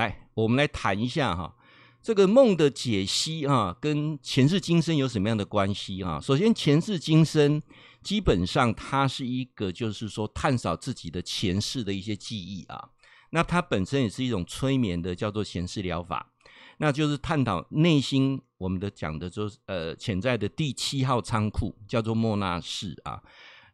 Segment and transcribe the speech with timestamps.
[0.00, 1.54] 来，我们来谈一下哈，
[2.02, 6.18] 这个梦的解析啊，跟前世今生有什么样的关系啊？
[6.18, 7.62] 首先，前世今生
[8.02, 12.88] 基本上它是一个，就是说探索自己的前世的一些记忆啊。
[13.32, 16.32] 那它本身也是一种催眠的，叫做前世疗法，
[16.78, 23.22] 那就是探讨内心我们的讲的，就是呃潜在的第七号仓库，叫做莫那室啊。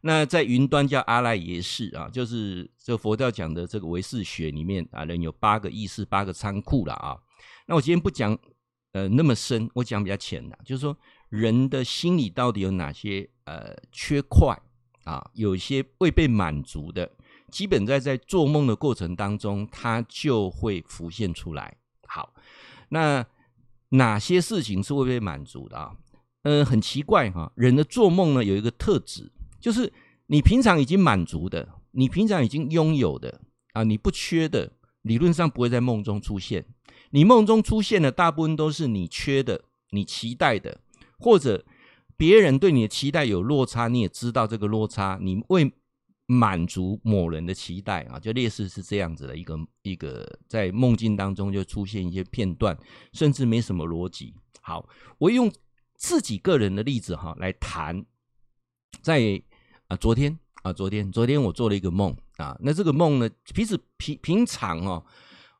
[0.01, 7.17] 那在云端叫阿赖耶识啊，就是这佛教讲的这个唯识学里面啊，人有八个意识、八个仓库了啊。
[7.65, 8.37] 那我今天不讲
[8.93, 10.95] 呃那么深，我讲比较浅的，就是说
[11.29, 14.57] 人的心里到底有哪些呃缺块
[15.03, 17.11] 啊，有些未被满足的，
[17.51, 21.75] 基本在在做梦的过程当中，它就会浮现出来。
[22.07, 22.33] 好，
[22.89, 23.25] 那
[23.89, 25.91] 哪些事情是未被满足的啊？
[26.43, 29.31] 呃，很奇怪哈、人的做梦呢有一个特质。
[29.59, 29.91] 就是
[30.27, 33.41] 你平常已经满足的，你平常已经拥有的
[33.73, 36.65] 啊，你不缺的，理论上不会在梦中出现。
[37.11, 40.81] 你梦中出现的大部分都是你缺的，你期待的，
[41.17, 41.65] 或者
[42.17, 45.71] 别人对你的期待有落差，你也知道这个落差，你为
[46.25, 52.77] 满足某人的期待啊，就类似是这样子的一个一个在梦境当中就出现一些片段，
[53.13, 54.33] 甚至没什么逻辑。
[54.61, 55.49] 好，我用
[55.95, 58.05] 自己个人的例子哈来谈。
[59.01, 59.41] 在
[59.87, 62.57] 啊，昨天啊，昨天昨天我做了一个梦啊。
[62.59, 65.01] 那这个梦呢，平时平平常哦，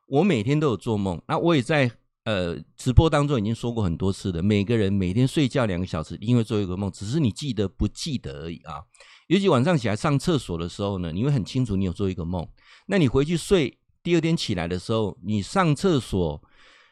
[0.06, 1.20] 我每天都有做梦。
[1.26, 1.90] 那我也在
[2.24, 8.82] 呃直播当中已经说过很多次的，每个人每天睡觉两个小时，因为做一个梦，只是你记得不记得而已啊。
[9.28, 12.46] 尤其晚上起来上厕所的时候呢，你会很清楚你有做一个梦。
[12.86, 16.42] 那你回去睡，第二天起来的时候，你上厕所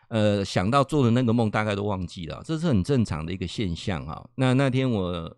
[0.09, 4.27] 呃想到做的那个梦，大概都忘记了，这是很正常的一个现象啊。
[4.37, 5.37] 那那天我。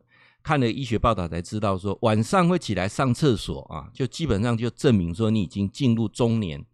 [0.48, 6.64] 看了医学报道才知道，说晚上会起来上厕所啊，就基本上就证明说你已经进入中年，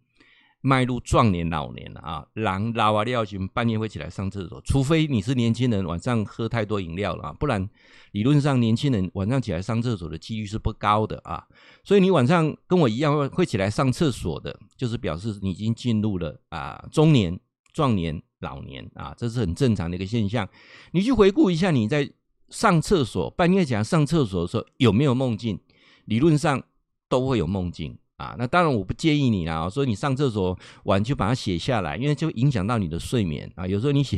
[0.61, 2.25] 迈入壮年老年了啊。
[2.35, 7.69] 狼拉瓦廖群半夜会起来上厕所，除非你是年轻人，晚上喝太多饮料了啊，不然
[8.13, 11.45] 理论上年轻人晚上起来上厕所的几率是不高的啊。
[11.83, 17.37] 所以你晚上跟我一样会会起来上厕所的，就是表示你已经进入了啊中年、
[17.73, 20.47] 壮年、老年啊，这是很正常的一个现象。
[20.93, 22.09] 你去回顾一下你在。
[22.55, 25.59] 上厕所，半夜讲上厕所的时候有没有梦境？
[26.05, 26.63] 理论上
[27.09, 28.33] 都会有梦境啊。
[28.39, 33.67] 那当然我不建议你啦，说你上厕所晚就把它写下来，因为就影响到你的睡眠啊。
[33.67, 34.17] 有时候你写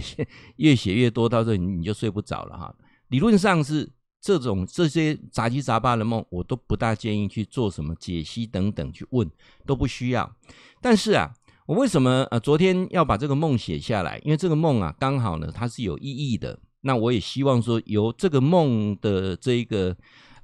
[0.57, 2.71] 越写越多，到时候你就睡不着了哈。
[3.07, 9.27] 理论上是这种这些杂七杂八的梦，我都不大建议去做什么解析等等去问，
[9.65, 10.31] 都不需要。
[10.79, 11.33] 但是啊，
[11.65, 14.21] 我为什么呃昨天要把这个梦写下来？
[14.23, 16.59] 因为这个梦啊，刚好呢它是有意义的。
[16.87, 19.93] 那我也希望说，由这个梦的这一个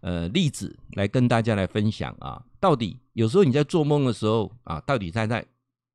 [0.02, 5.46] 呃例子来跟大家来分享啊，到底有时候你在做梦的时候啊，到底在在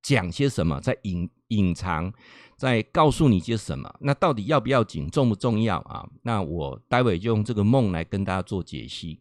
[0.03, 2.11] 讲些什么，在隐隐藏，
[2.57, 3.95] 在告诉你些什么？
[4.01, 6.09] 那到底要不要紧，重不重要啊？
[6.23, 9.21] 那我待会就用这个梦来跟大家做解析。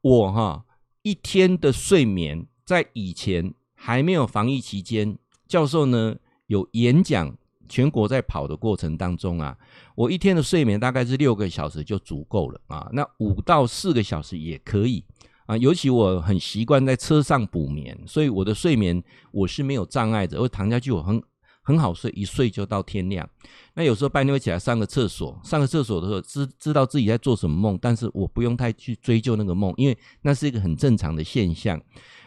[0.00, 0.64] 我哈
[1.02, 5.18] 一天的睡眠，在以前还没有防疫期间，
[5.48, 6.14] 教授呢
[6.46, 7.36] 有演讲。
[7.72, 9.56] 全国在跑的过程当中啊，
[9.94, 12.86] 我一天的睡眠大概是六个小时就足够了啊。
[12.92, 15.02] 那五到四个小时也可以
[15.46, 15.56] 啊。
[15.56, 20.38] 尤其我很习惯在车上补眠，所以我的睡眠我是没有障碍的。
[20.38, 21.18] 我躺下去我很
[21.62, 23.28] 很好睡，一睡就到天亮。
[23.74, 31.80] 那有时候半夜会起来上个厕所，上个厕所的时候知知道自己在做什么梦，但是我不用太去追究那个梦，因为那是一个很正常的现象。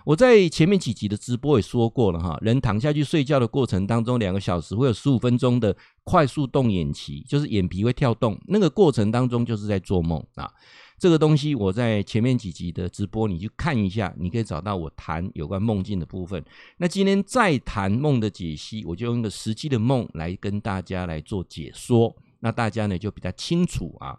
[0.05, 10.49] 我在前面几集的直播也说过了哈，人躺下去睡觉的过程当中，两个小时会有十五分钟的快速动眼期，就是眼皮会跳动，那个过程当中就是在做梦啊。
[10.97, 16.43] 这个东西我在前面几集的直播你去看一下，你可以找到我谈有关梦境的部分。
[16.77, 24.17] 那今天再谈梦的解析，我就用一个实际的梦来跟大家来做解说，那大家呢就比较清楚啊。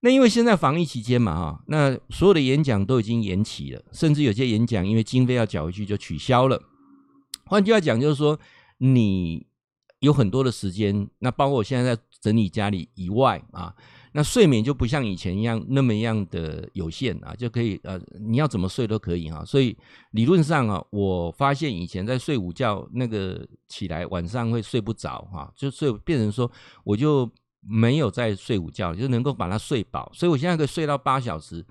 [0.00, 6.60] 那因为现在防疫期间嘛，哈，那所有的演讲都已经延期了，甚至有些演讲因为经费要缴回去就取消了。
[7.46, 8.38] 换句话讲，就是说
[8.78, 9.46] 你
[10.00, 13.74] 有很多的时间，那包括我现在在整理家里以外啊，
[14.14, 19.44] 那睡眠就不像以前一样那么样的有限啊，就可以呃，你要怎么睡都可以哈。
[19.44, 19.76] 所以
[20.12, 26.50] 理论上啊，我发现以前在睡午觉那个起来晚上会睡不着哈，就睡变成说
[26.84, 27.30] 我就。
[27.66, 31.64] 没有在睡午觉，就能够把它睡饱，所以我现在可以睡到八小时。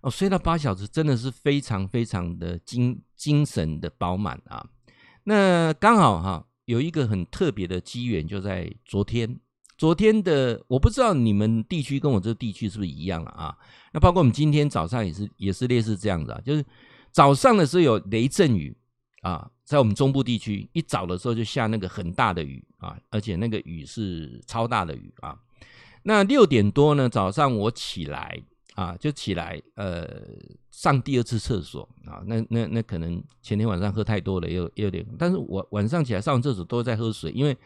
[0.00, 4.64] 哦，睡到八小时真的是非常非常的精精神的饱满啊。
[5.24, 9.40] 那刚好哈，有一个很特别的机缘，就在昨天。
[9.76, 13.56] 昨天的我不知道你们地区跟我这地区是不是一样了啊？
[13.92, 16.64] 那包括我们今天早上也是也是类似这样子啊，就是
[17.10, 18.76] 早上的时候有雷阵雨
[19.22, 25.36] 啊，在我们中部地区一早的时候就下那个很大的雨啊，而且那个雨是超大的雨啊。
[26.02, 28.40] 那六点多呢，早上我起来
[28.74, 30.08] 啊，就起来呃
[30.70, 32.22] 上第二次厕所啊。
[32.26, 35.04] 那那那可能前天晚上喝太多了，又又有点。
[35.18, 37.56] 但是我晚上起来上完厕所都在喝水，因为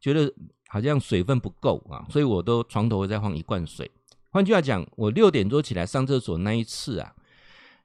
[0.00, 0.32] 觉得
[0.68, 3.90] 好像水分不够啊，所以我都床头会再放一罐水。
[4.30, 7.14] 换句话讲，我六点多起来上厕所那一次啊，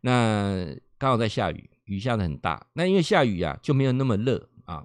[0.02, 0.68] 那
[0.98, 1.70] 刚好在下雨。
[1.86, 4.82] 雨下得很大，那因为下雨啊，就没有那么热啊。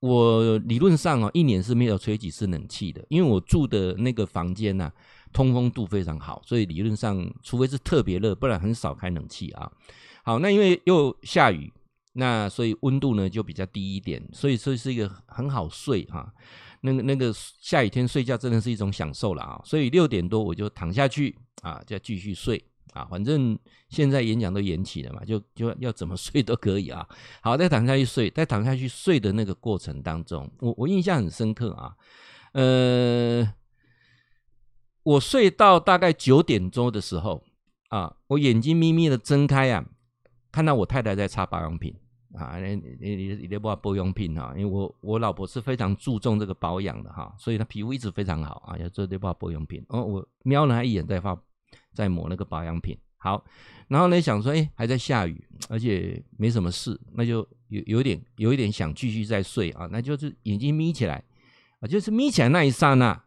[0.00, 4.90] 我理论上哦，一年是没有吹几次冷气的，因为我住的那个房间呐，
[5.32, 9.70] 通风度非常好，所以理论上，除非是特别热，不然很少开冷气啊。
[10.24, 11.72] 好，那因为又下雨，
[12.14, 16.32] 那所以温度呢就比较低一点，所以所以是一个很好睡哈。
[16.80, 19.60] 那个那个下雨天睡觉真的是一种享受了啊。
[19.64, 22.62] 所以六点多我就躺下去啊，就继续睡。
[22.94, 23.56] 啊，反正
[23.90, 27.06] 现在演讲都延期了嘛，就就要怎么睡都可以啊。
[27.42, 31.94] 好，再躺下去睡，再躺下去睡的那个过程当中，我我印象很深刻啊。
[32.52, 33.46] 呃，
[35.02, 37.44] 我睡到大概九点钟的时候
[37.90, 39.84] 啊，我眼睛眯眯的睁开啊，
[40.50, 41.94] 看到我太太在擦保养品
[42.44, 49.84] 啊，你你你你得把保养品哈，因为我我老婆是非常注重这个保养的哈，所以她皮肤一直非常好啊，要做这把保养品。
[49.88, 51.38] 哦，我瞄了她一眼，在发。
[51.92, 53.44] 在抹那个保养品，好，
[53.88, 61.22] 然后呢想说，哎，还在下雨，而且没什么事，那就有有点有一点想继续再睡啊，那就是眼睛眯起来
[61.80, 63.20] 啊，就是眯起来那一刹那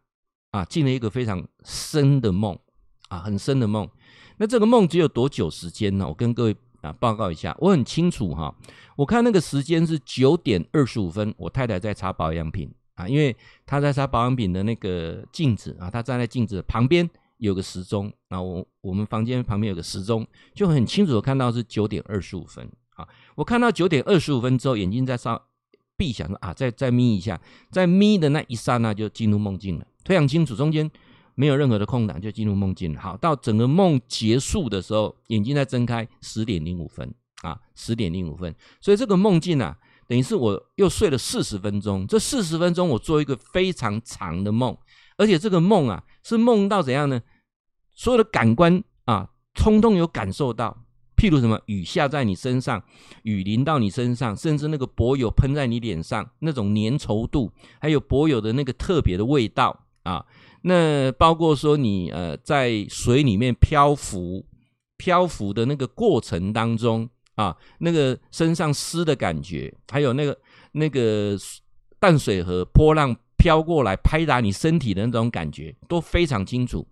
[0.52, 2.58] 啊，进了一个非常深的梦
[3.10, 3.86] 啊，很深的梦。
[4.38, 6.08] 那这个梦只有多久时间呢？
[6.08, 8.54] 我跟各位啊报告一下，我很清楚哈，
[8.96, 13.34] 我看那个时间是九点二十五分，我太太在擦保养品啊，因为
[13.64, 17.08] 她在擦保养品的那个镜子啊，她站在镜子旁边。
[17.38, 20.24] 有个时钟，然后我我们房间旁边有个时钟，
[20.54, 22.64] 就很清楚的看到是九点二十五分
[22.94, 23.08] 啊。
[23.34, 25.42] 我看到九点二十五分之后，眼睛在上
[25.96, 30.88] 闭，想说啊，再再眯一下，在眯的那一刹那就进入梦境了，非常清楚，中间
[31.34, 32.96] 没有任何的空档，就进入梦境。
[32.96, 37.12] 好，到整个梦结束的时候，眼睛再睁开，十点零五分
[37.42, 38.54] 啊，十点零五分。
[38.80, 39.76] 所以这个梦境啊，
[40.06, 44.76] 等于是我又睡了四十分钟，这四十分钟我做一个非常长的梦，
[45.16, 47.20] 而且这个梦啊，是梦到怎样呢？
[47.94, 50.84] 所有的感官啊，通通有感受到，
[51.16, 52.82] 譬如什么雨下在你身上，
[53.22, 60.24] 雨淋到你身上，甚至那个柏油喷在你脸上，那种粘稠度，还有柏油的那个特别的味道啊。
[60.62, 64.46] 那包括说你呃在水里面漂浮，
[64.96, 70.38] 漂浮的那个过程当中啊，那个身上湿的感觉，还有那个
[70.72, 71.36] 那个
[71.98, 76.86] 淡水河波浪飘过来拍打你身体的那种感觉，都非常清楚。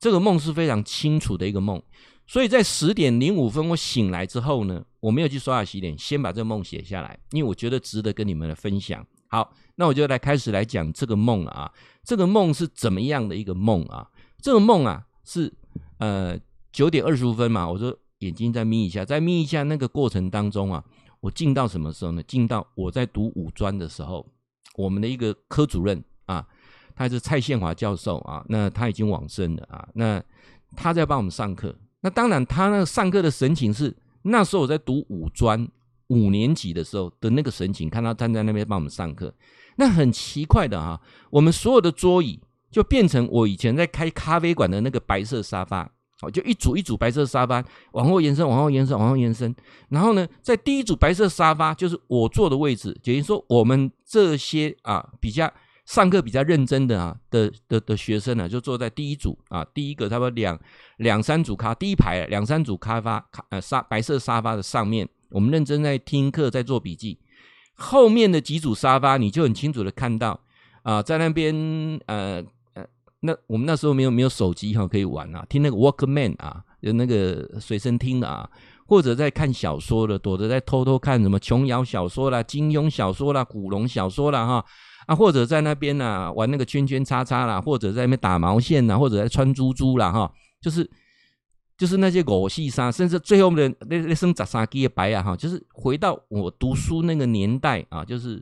[0.00, 1.80] 这个梦是非常清楚的一个梦，
[2.26, 9.06] 所以在十点零五分我醒来之后呢，我没有去刷牙洗脸，先把这个梦写下来，因为我觉得值得跟你们来分享。
[9.28, 11.68] 好，那我就来开始来讲这个梦啊。
[12.04, 14.08] 这个梦是怎么样的一个梦啊？
[14.40, 15.52] 这个梦啊是
[15.98, 16.38] 呃
[16.70, 20.84] 九点二十五分嘛，我说眼睛再眯一下，再眯一下，那个过程当中啊，
[21.18, 22.22] 我进到什么时候呢？
[22.22, 24.24] 进到我在读五专的时候，
[24.76, 26.46] 我们的一个科主任啊。
[26.94, 30.22] 他是蔡宪华教授啊，那他已经往生了啊，那
[30.76, 31.74] 他在帮我们上课。
[32.02, 33.92] 那当然，他那上课的神情是
[34.22, 35.66] 那时候我在读五专
[36.08, 39.34] 五年级的时候的那个神情，看他站在那边帮我们上课。
[39.76, 45.90] 那很奇怪的啊，我们所有的桌椅就变成我以前在开咖啡馆的那个白色沙发，
[46.22, 49.54] 哦，就一组一组白色沙发往后延伸，往后延伸，往后延伸。
[49.88, 55.52] 然后呢，在第一组白色沙发就是我坐的位置，等于说我们这些啊比较。
[55.84, 60.58] 上课比较认真的啊的的的学生呢，就坐在第一组啊，第一个差不多两
[60.98, 63.10] 两三组咖，第一排两三组咖啡
[63.48, 67.18] 呃沙白色沙发的上面，我们认真在听课，在做笔记。
[67.74, 70.38] 后面的几组沙发，你就很清楚的看到
[70.82, 71.54] 啊，在那边
[72.06, 72.42] 呃
[72.74, 72.84] 呃，
[73.20, 78.48] 那我们那时候没有没有手机哈可以玩啊，听那个 Walkman 啊，有那个随身听的啊，
[78.86, 84.64] 或者在看小说的，躲着在偷偷看什么琼瑶小说啦、金庸小说啦、古龙小说啦哈。
[85.04, 90.88] 啊，或者在那边呢、啊、玩那个圈圈叉叉啦，或者在那边打毛线啦，或者在穿珠珠啦，哈，就是
[91.82, 98.40] 就是那些狗戏沙，甚至最后面的那那声杂沙鸡的白啊，哈，就是回到我读书那个年代啊，就是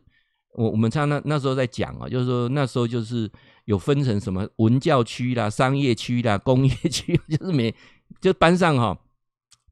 [0.52, 3.30] 我我们唱那那时候在讲啊，就是说那时候就是
[3.64, 7.75] 有分成什么文教区啦、商业区啦、工业区， 就是每
[8.20, 8.94] 就班上哈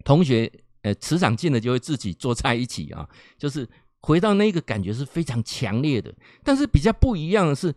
[0.02, 3.06] 同学呃磁场近了就会自己坐在一起啊，
[3.36, 3.68] 就是。
[4.00, 7.74] 回到那个感觉是非常强烈的，但是比较不一样的是，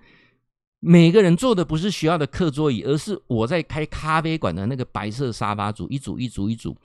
[0.84, 6.76] 每个人坐的不是学校的课桌椅，而是我在开咖啡馆的那个白色沙发组，一组一组一组。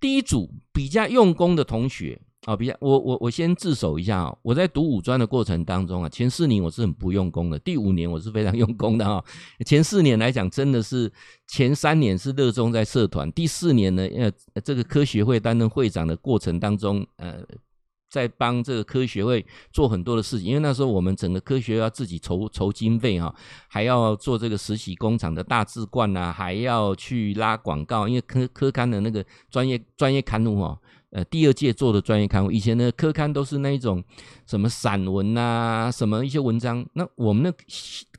[0.00, 9.24] 第一组比较用功的同学啊，比较我我我先自首一下啊，我在读五专的过程当中啊，前四年我是很不用功的，第五年我是非常用功的哈。
[9.64, 11.10] 前四年来讲，真的是
[11.46, 14.02] 前三年是热衷在社团，第四年呢，
[14.54, 17.38] 呃，这个科学会担任会长的过程当中，呃。
[18.14, 23.34] 在帮这个科学会做很多的事情，因为那时候我们整个科学要自己筹筹经费哈，
[23.66, 30.78] 还要做这个实习工厂的大志冠呐，还要去拉广告，因为科科刊的那个专业专业刊物哈，
[31.10, 34.00] 呃，第二届做的专业刊物，以前的科刊都是那一种
[34.46, 37.52] 什么散文呐，什么一些文章，那我们的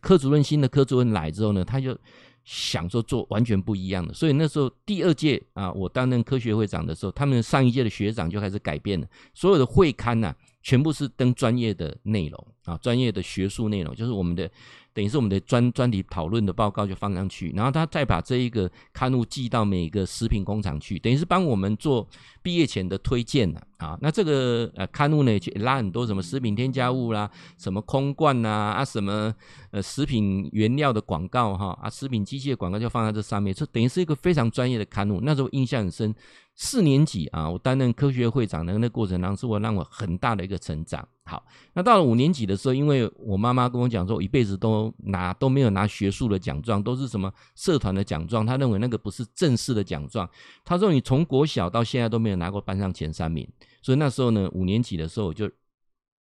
[0.02, 1.98] 科主任新的科主任来之后呢，他就。
[2.46, 10.34] 想说做完全不一样的，所以那时候第二届啊，我担任科学会长的时候，他们上一届的学长就开始改变了，所有的会刊呐、
[10.66, 14.50] 全部是登专业的内容啊，专业的学术内容，就是我们的。
[14.96, 22.08] 等于是我们的专专题讨论的报告就放上去，然后他再把这一个刊物寄到每个食品工厂去，等于是帮我们做
[22.42, 23.98] 毕业前的推荐了啊。
[24.02, 29.36] 那这个呃刊物呢，就拉很多什么食品添加物啦，什么空罐呐啊，什么
[29.72, 35.20] 呃食品原料的广告哈啊，食品机械广告就放在这上面，这等于是一个非常专业的刊物。
[35.22, 36.16] 那时候印象很深。
[36.56, 41.06] 四年级啊，我担任科学会长的那过程当中，是我让我很大的一个成长。
[41.26, 50.30] 好，那到了五年级的时候，因为我妈妈跟我讲说，我一辈子都拿都没有拿学术的奖状，都是什么社团的奖状，她认为那个不是正式的奖状。
[50.64, 53.48] 她说你从国小到现在都没有拿过班上前三名，
[53.82, 55.50] 所以那时候呢，五年级的时候我就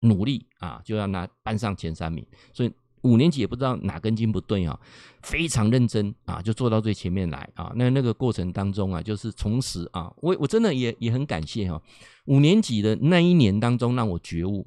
[0.01, 2.71] 努力啊，就要拿班上前三名，所以。
[3.05, 4.77] 五年级也不知道哪根筋不对啊，
[5.21, 7.71] 非常认真啊，就坐到最前面来啊。
[7.75, 11.79] 那那个过程当中啊，就是从此啊，我我真的也也很感谢哈。
[12.25, 14.65] 五年级的那一年当中，让我觉悟，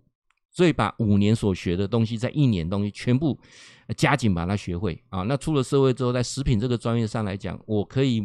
[0.52, 3.36] 所以把五年所学的东西，在一年东西全部
[3.96, 5.22] 加紧把它学会啊。
[5.22, 8.24] 那出了社会之后，在食品这个专业上来讲，我可以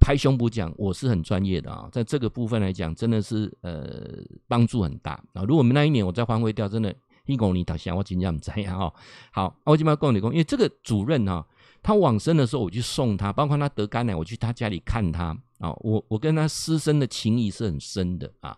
[0.00, 1.86] 拍胸脯讲，我是很专业的啊。
[1.92, 5.42] 在这个部分来讲，真的是呃帮助很大啊。
[5.42, 6.94] 如果我们那一年我再换位掉，真的。
[7.26, 8.92] 一公里他想我今天怎样哈？
[9.32, 11.46] 好，我今天跟你讲，因为这个主任哈，
[11.82, 18.56] 他往生的时候我去送他，包括他得肝癌，我去他家里看他啊，我我跟他师生的情谊是很深的啊。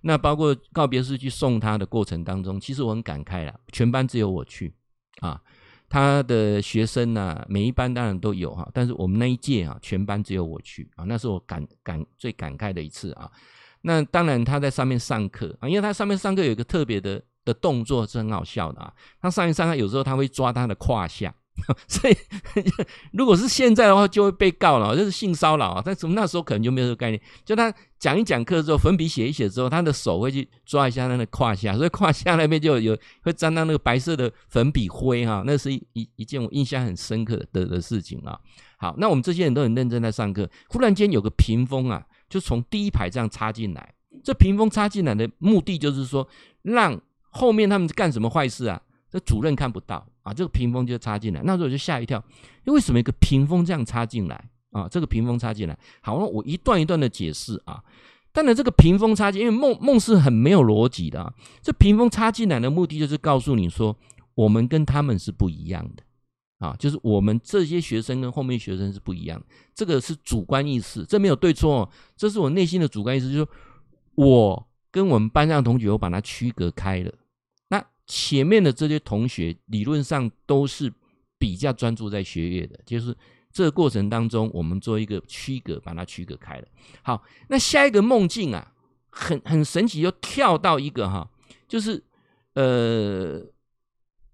[0.00, 4.72] 那包括告别式去送他的过程当中，其实我很感慨了，全班只有我去
[5.20, 5.40] 啊。
[5.88, 13.30] 他的学生呢，每一班当然都有哈，但是我们那一届啊，全班只有我去啊，那是我感感最感慨的一次啊。
[13.82, 17.22] 那当然他在上面上课啊，因为他上面上课有一个特别的。
[17.46, 18.92] 的动作是很好笑的啊！
[19.22, 21.34] 他上一上，他有时候他会抓他的胯下，
[21.88, 22.16] 所以
[23.14, 25.82] 如果是现在的话，就会被告了，就是性骚扰啊！
[25.82, 27.22] 但从那时候可能就没有这个概念。
[27.44, 35.44] 就他讲一讲课之后，粉笔写一写之后，他的手会去抓一下他的胯下，所以胯下那边就有会沾到那个白色的粉笔灰哈。
[35.46, 38.38] 那是一一一件我印象很深刻的的事情啊。
[38.76, 43.94] 好，那我们这些人都很认真在上课，忽然间有个屏风啊，就从第一排这样插进来。
[44.24, 46.28] 这屏风插进来的目的就是说
[46.62, 47.00] 让。
[47.36, 48.80] 后面他们干什么坏事啊？
[49.08, 52.22] 这主任看不到啊，这个屏风就插进来，那时候我就吓一跳，
[52.64, 54.88] 因为什么一个屏风这样插进来啊？
[54.88, 57.82] 这个屏风插进来，好，那我一段一段的解释啊。
[58.32, 61.32] 当然，这个屏风插进，因为梦梦是很没有逻辑的。
[61.62, 63.96] 这屏风插进来的目的就是告诉你说，
[64.34, 66.02] 我们跟他们是不一样的
[66.58, 69.40] 啊，就是我们这些学生跟后面学生是不一样，
[69.74, 73.46] 这个是主观意识，这没有对错，这是我内心的主观意识，就是
[74.16, 77.10] 我跟我们班上同学，我把它区隔开了。
[78.06, 80.92] 前面的这些同学理论上都是
[81.38, 83.16] 比较专注在学业的，就是
[83.52, 86.68] 这个过程当中，我们做一个区隔，把它区隔开了。
[87.02, 88.72] 好，那下一个梦境啊，
[89.10, 91.28] 很很神奇，又跳到一个哈，
[91.66, 92.02] 就是
[92.54, 93.44] 呃，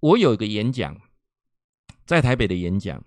[0.00, 0.97] 我有一个演讲，
[2.05, 3.02] 在台北的演讲，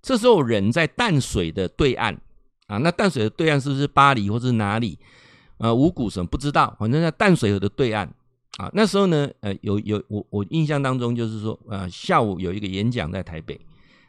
[0.00, 2.20] 这时候人在淡水的对岸
[2.68, 4.98] 啊，那淡水的对岸是不是巴黎或是哪里？
[5.58, 8.14] 呃，五股什么不知道，反正在淡水河的对岸。
[8.56, 13.60] 啊，那时候呢，呃，有有我我印象当中就是说，呃，下午有一个演讲在台北，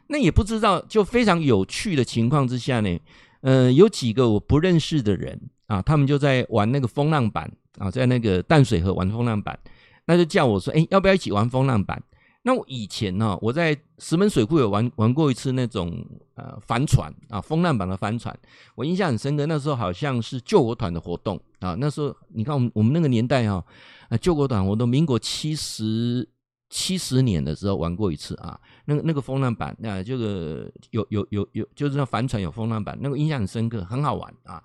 [0.06, 2.98] 那也不知道就非常有趣的情况之下呢，
[3.42, 9.58] 呃，有几个我不认识的人啊，他们就在玩那个风浪板啊，在那个淡水河玩风浪板，
[10.06, 12.02] 那就叫我说，哎，要不要一起玩风浪板？
[12.42, 16.02] 那我以前呢、我在石门水库有玩玩过一次那种
[16.34, 18.34] 呃帆船啊，风浪板的帆船，
[18.74, 19.44] 我印象很深刻。
[19.44, 23.62] 那时候好像是救国团的活动啊，那时候你看我们我们那个年代哈、
[24.08, 26.28] 啊，救国团活动，民国七十
[26.70, 28.58] 七十年的时候玩过一次啊。
[28.86, 34.62] 那个那个风浪板，那这个有有有有，就是那帆船有风浪板，那个印象很深刻，很好玩啊。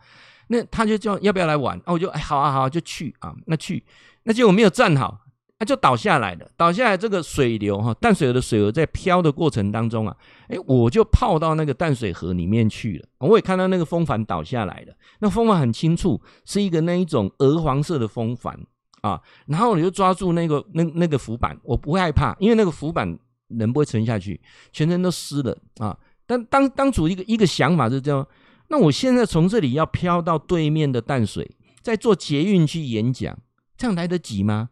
[0.47, 1.93] 那他就叫要不要来玩啊？
[1.93, 3.35] 我就哎好啊好啊，就去啊。
[3.45, 3.83] 那去，
[4.23, 5.19] 那结果没有站好，
[5.59, 6.49] 那就倒下来了。
[6.57, 10.15] 倒下来，这个水流哈，淡水河的水流在飘的过程当中啊，
[10.49, 13.07] 哎，我就泡到那个淡水河里面去了。
[13.19, 18.59] 我也看到那个风帆倒下来了，那风帆很清楚，是一个那一种鹅黄色的风帆
[19.03, 19.21] 啊。
[19.45, 23.17] 然后你就抓住那个那那个浮板，我不会害怕，因为那个浮板
[23.47, 24.41] 人不会沉下去，
[24.71, 25.95] 全身都湿了啊。
[26.25, 28.27] 但当当初一个一个想法是这样，
[28.69, 31.49] 那我现在从这里要飘到对面的淡水，
[31.81, 33.37] 再坐捷运去演讲，
[33.77, 34.69] 这样来得及吗？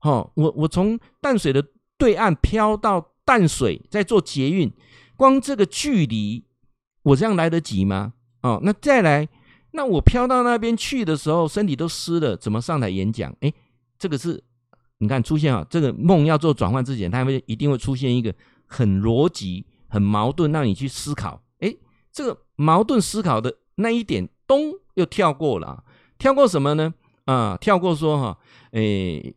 [0.00, 1.64] 哦，我我从淡水的
[1.96, 4.72] 对岸飘到淡水，再坐捷运，
[5.16, 6.44] 光这个距离，
[7.02, 8.14] 我这样来得及吗？
[8.42, 9.28] 哦，那再来，
[9.70, 13.34] 那我飘到那边去的时候，身体都湿了，怎么上台演讲？
[13.40, 13.52] 哎，
[14.04, 14.44] 这个是，
[14.98, 18.34] 你看出现啊，这个梦要做转换之前，它会一定会出现一个
[18.66, 21.42] 很逻辑、很矛盾，让你去思考。
[21.60, 21.74] 哎，
[22.12, 25.82] 这个矛盾思考的那一点，咚，又跳过了，
[26.18, 26.92] 跳过什么呢？
[27.24, 28.38] 啊，跳过说哈，
[28.72, 29.34] 哎。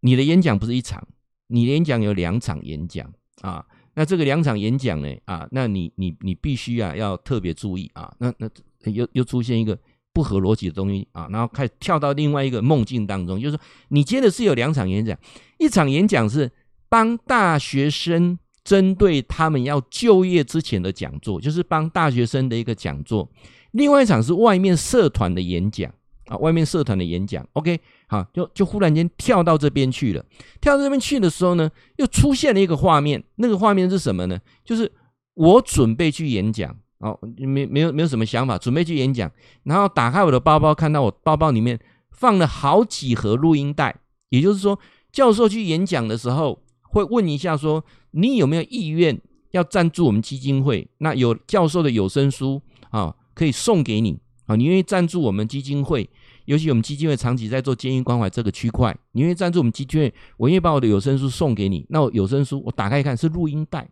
[0.00, 1.04] 你的演讲不是一场，
[1.48, 3.66] 你的演讲有两场演讲啊。
[3.94, 8.14] 那这个两场演讲呢啊，那你你你必须啊要特别注意啊。
[8.20, 8.48] 那那
[8.92, 9.76] 又又出现一个
[10.16, 15.14] 不合逻辑的东西啊，然后开始跳到另外一个梦境当中，就是说你接的是有两场演讲，
[15.58, 16.50] 一场演讲是
[16.88, 23.28] 帮大学生针对他们要就业之前的讲座，就是帮大学生的一个讲座；
[23.72, 25.92] 另外一场是外面社团的演讲。
[26.28, 30.24] 啊，外面社团的演讲，OK，好，就就忽然间跳到这边去了。
[30.60, 33.22] 跳到这边去的时候呢，又出现了一个画面。
[33.36, 34.36] 那个画面是什么呢？
[34.64, 34.90] 就是
[35.34, 39.30] 我准备去演讲，哦，没没有没有什么想法，准备去演讲。
[39.64, 41.78] 然后打开我的包包，看到我包包里面
[42.10, 43.94] 放了好几盒录音带。
[44.30, 44.78] 也就是说，
[45.12, 49.20] 教授去演讲的时候会问一下说，你有没有意愿
[49.52, 50.88] 要赞助我们基金会？
[50.98, 52.60] 那有教授的有声书
[52.90, 54.18] 啊，可以送给你。
[54.46, 56.08] 啊，你愿意赞助我们基金会？
[56.44, 60.14] 尤其我们基金会长期在做监狱关怀这个区块，你愿意赞助我们基金会？
[60.36, 61.84] 我愿意把我的有声书送给你。
[61.88, 63.88] 那我有声书我打开一看是录音带，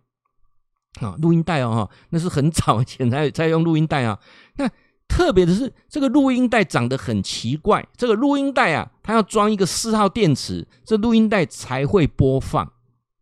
[1.00, 4.18] 啊，录音带哦哈，那是很早以前才才用录音带啊。
[4.56, 4.68] 那
[5.08, 12.72] 特别的是这个录音带长得很奇怪，这个录音带啊，它要装一个四号电池，这录音带才会播放。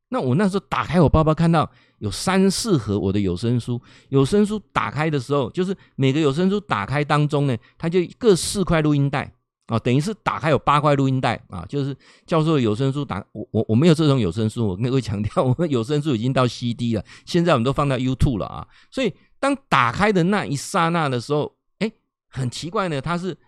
[0.09, 1.71] 那我那时候打开我包包看到。
[1.99, 9.33] 有三四盒我的有声书，有声书打开的时候，就是每个有声书打开当中呢，它就各四块录音带
[9.67, 11.97] 啊，等于是打开有八块录音带啊，就是
[12.27, 21.91] 教授有声书打我我我没有这种有声书，我跟各位强调，我们有声书已经到 CD 了，现在我们都放到 YouTube 了啊，所以当打开的那一刹那的时候，哎，
[22.29, 23.39] 很奇怪呢，它是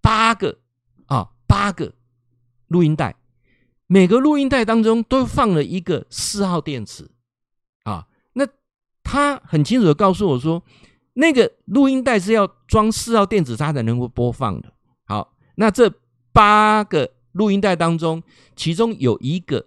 [0.00, 0.58] 八个
[1.06, 1.92] 啊八个
[2.68, 3.16] 录音带，
[3.86, 7.10] 每个录音带当中都放了一个四号电池。
[7.84, 8.44] 啊，那
[9.04, 10.60] 他很清楚的告诉我说，
[11.12, 14.72] 那个录音带是要装四号电池，它才能够播放的。
[15.56, 15.92] 那这
[16.32, 18.22] 八个录音带当中，
[18.54, 19.66] 其中有一个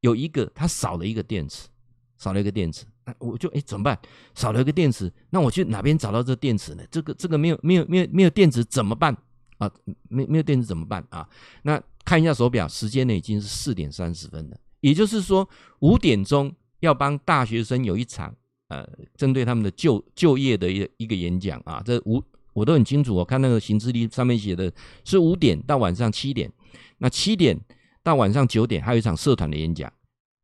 [0.00, 1.68] 有一个它少了一个电池，
[2.16, 3.98] 少了一个电池，那我就哎怎么办？
[4.34, 6.82] 少了一个电池，那我去哪边找到这电池呢？
[6.90, 9.14] 这个这个没有没有没有没有电池怎么办
[9.58, 9.70] 啊？
[10.08, 11.28] 没没有电池怎么办啊？
[11.62, 15.48] 那看一下手表，时间呢已经是四点三十分了，也就是说
[15.80, 16.50] 五点钟。
[16.80, 18.34] 要帮大学生有一场
[18.68, 22.22] 呃，针对他们的就就业的一个一个演讲啊，这五
[22.54, 23.14] 我都很清楚。
[23.14, 24.72] 我看那个行事历上面写的
[25.04, 26.50] 是五点到晚上七点，
[26.98, 27.60] 那七点
[28.02, 29.92] 到晚上九点还有一场社团的演讲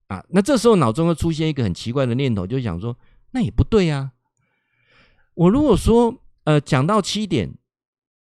[0.09, 0.23] 啊。
[0.29, 2.94] 那这时候脑中会出现一个很奇怪的念头，就想说，
[3.31, 4.11] 那也不对啊。
[5.33, 7.55] 我如果说呃讲到七点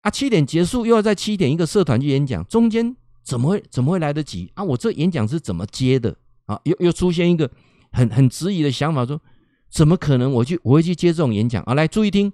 [0.01, 4.63] 啊，七点结束又要在七点一个社团去演讲，中间怎么会怎么会来得及啊？
[4.63, 6.59] 我这演讲是怎么接的啊？
[6.63, 7.51] 又又出现一个。
[7.91, 9.19] 很很质疑的想法，说
[9.67, 10.31] 怎么可能？
[10.31, 11.73] 我去我会去接这种演讲啊？
[11.73, 12.31] 来注意听，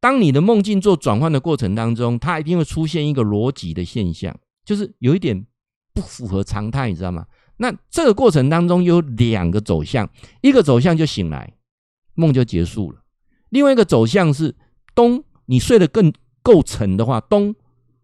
[0.00, 4.34] 当你的梦境做转换的过程当中，它一定会出现一个逻辑的现象，
[4.64, 5.46] 就是有一点
[5.92, 7.26] 不符合常态，你知道吗？
[7.58, 10.08] 那这个过程当中有两个走向，
[10.40, 11.52] 一个走向就醒来，
[12.14, 12.98] 梦就结束了；
[13.50, 14.56] 另外一个走向是
[14.94, 16.10] 咚，你睡得更
[16.42, 17.54] 够沉的话，咚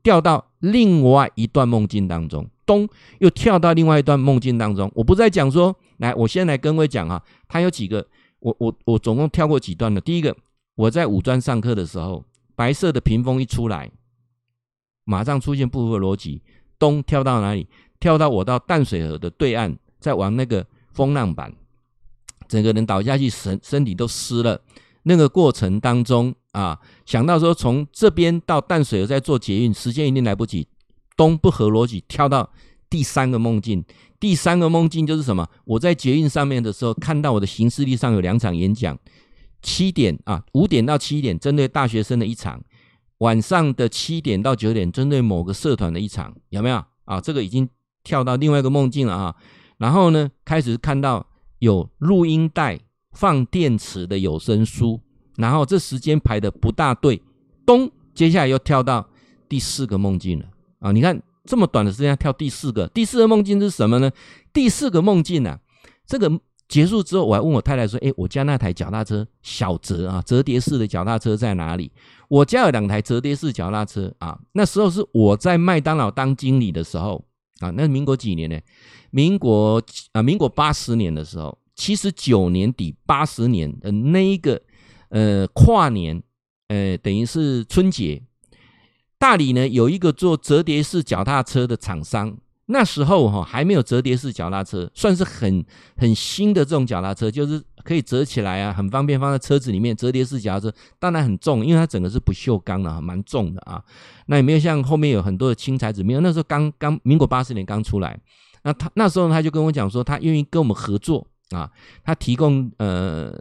[0.03, 2.47] 掉到另外一段梦境当中。
[2.67, 2.89] 咚，
[3.21, 4.91] 又跳到另外一段梦境当中。
[4.95, 8.07] 我不再讲说，来，我先来跟各位讲啊，它有几个，
[8.41, 10.01] 我我我总共跳过几段了。
[10.01, 10.37] 第一个，
[10.77, 13.91] 我在五专上课的时候，白色的屏风一出来，
[15.05, 16.43] 马上出现不合逻辑，
[16.79, 17.67] 咚，跳到哪里？
[17.99, 21.53] 跳到我到淡水河的对岸，在玩那个风浪板，
[22.47, 24.61] 整个人倒下去，身身体都湿了。
[25.05, 30.69] 那个过程当中啊，想到说从这边到淡水河再坐捷运，时间一定来不及。
[31.17, 32.53] 东不合逻辑，跳到
[32.91, 33.83] 第三个梦境。
[34.21, 35.49] 第三个梦境就是什么？
[35.65, 38.99] 我在捷运上面的时候，看到我的行事历上有两场演讲，
[39.67, 42.63] 七点啊，五点到七点针对大学生的一场，
[43.19, 47.21] 晚上的七点到九点针对某个社团的一场，有没有啊？
[47.21, 47.69] 这个已经
[48.05, 49.35] 跳到另外一个梦境了啊。
[49.79, 51.27] 然后呢，开始看到
[51.59, 52.79] 有录音带、
[53.11, 55.01] 放电池的有声书，
[55.37, 57.21] 然后这时间排的不大对，
[57.67, 59.11] 咚，接下来又跳到
[59.49, 60.47] 第四个梦境了
[60.79, 60.93] 啊！
[60.93, 64.13] 你看这么短的时间跳第四个，第四个梦境是什么呢？
[64.53, 65.59] 第四个梦境啊，
[66.07, 71.93] 这个结束之后，我还问我太太说：“哎，我家那台脚踏车小折啊，折叠式的脚踏车在哪里？”
[72.29, 77.25] 我家有两台折叠式脚踏车啊，那时候是我在麦当劳当经理的时候
[77.61, 78.59] 啊，那是民国几年呢？
[79.11, 79.81] 民国
[80.13, 84.61] 啊，民国八十年的时候，七十九年底八十年的那一个
[85.11, 86.21] 呃跨年，
[86.67, 88.21] 呃等于是春节，
[89.19, 92.37] 大理呢有一个做折叠式脚踏车的厂商。
[92.67, 95.65] 那时候哈还没有折叠式脚踏车，算是很
[95.97, 99.95] 很新的这种脚踏车，就是可以折起来啊，很方便放在车子里面。
[99.97, 103.83] 折叠式脚踏车当然很重，因为它整个是不锈钢的，蛮重的啊。
[104.27, 106.21] 那也没有像后面有很多的轻材质，没有。
[106.21, 108.19] 那时候刚刚民国八十年刚出来，
[108.65, 111.71] 那他那时候他就跟我讲说，他愿意跟我们合作啊，
[112.05, 113.33] 他提供呃。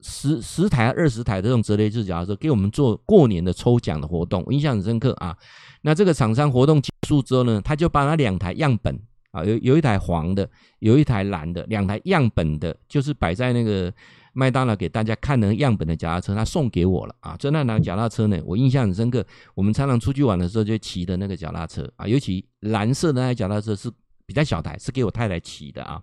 [0.00, 5.36] 十十台二十台的这种折叠式脚踏车给我们做过年的抽奖的活动，我印象很深刻啊。
[5.82, 8.96] 那这个厂商活动结束之后呢，他就把那两台样本
[9.32, 13.92] 啊，有有一台黄的，有一台蓝的，两台样本的，就是摆在那个
[14.32, 17.36] 麦当劳给大家看的样本的脚踏车，他送给我了啊。
[17.36, 19.24] 就那辆脚踏车呢，我印象很深刻。
[19.54, 23.90] 我们常常出去玩的时候就骑的那个脚踏车啊，尤其蓝色的那台脚踏车是
[24.26, 26.00] 比较小台，是给我太太骑的啊。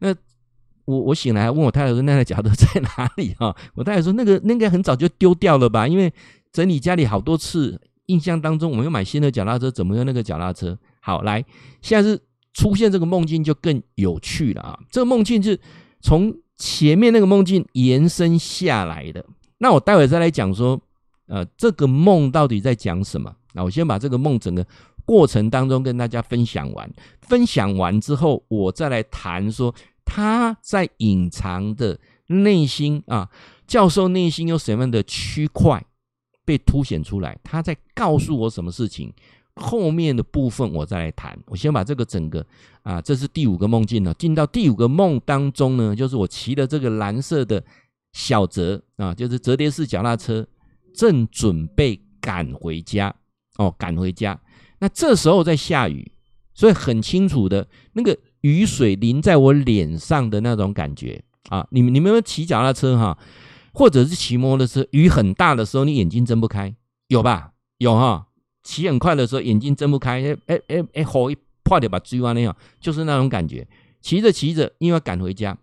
[0.00, 0.12] 那。
[0.84, 3.54] 我我醒来问我太太说，那台脚踏车在哪里哈？
[3.74, 6.12] 我太太说那个那个很早就丢掉了吧，因为
[6.52, 10.76] 整理家里好多次，印象当中我们又买新的脚踏车，怎么用那个脚踏车？
[11.00, 11.44] 好，来，
[11.80, 12.20] 现在是
[12.52, 14.78] 出现这个梦境就更有趣了啊！
[14.90, 15.58] 这个梦境是
[16.00, 19.24] 从前面那个梦境延伸下来的。
[19.58, 20.80] 那我待会再来讲说，
[21.28, 23.32] 呃，这个梦到底在讲什么？
[23.54, 24.66] 那我先把这个梦整个
[25.04, 26.90] 过程当中跟大家分享完，
[27.20, 29.72] 分享完之后，我再来谈说。
[30.12, 31.96] 他在隐藏的
[32.26, 33.30] 内心啊，
[33.64, 35.86] 教授内心有什么样的区块
[36.44, 37.38] 被凸显出来？
[37.44, 39.14] 他在告诉我什么事情？
[39.54, 41.38] 后面的部分我再来谈。
[41.46, 42.44] 我先把这个整个
[42.82, 44.12] 啊，这是第五个梦境了。
[44.14, 47.62] 进到第五个梦当中呢，就是我骑的这个蓝色的
[48.12, 50.44] 小折啊，就是折叠式脚踏车，
[50.92, 53.14] 正准备赶回家
[53.58, 54.36] 哦，赶回家。
[54.80, 56.10] 那这时候在下雨，
[56.52, 58.18] 所以很清楚的那个。
[58.42, 61.66] 雨水淋在我脸上的那种感觉啊！
[61.70, 63.18] 你们你们有没有骑脚踏车哈，
[63.72, 64.86] 或者是骑摩托车？
[64.92, 66.74] 雨很大的时候，你眼睛睁不开，
[67.08, 67.52] 有吧？
[67.78, 68.26] 有哈。
[68.62, 73.66] 骑很快的时候，眼睛睁不开，哎哎哎哎，火一破掉把追完那样，就是那种感觉。
[74.00, 75.56] 骑着骑着，因为赶回家，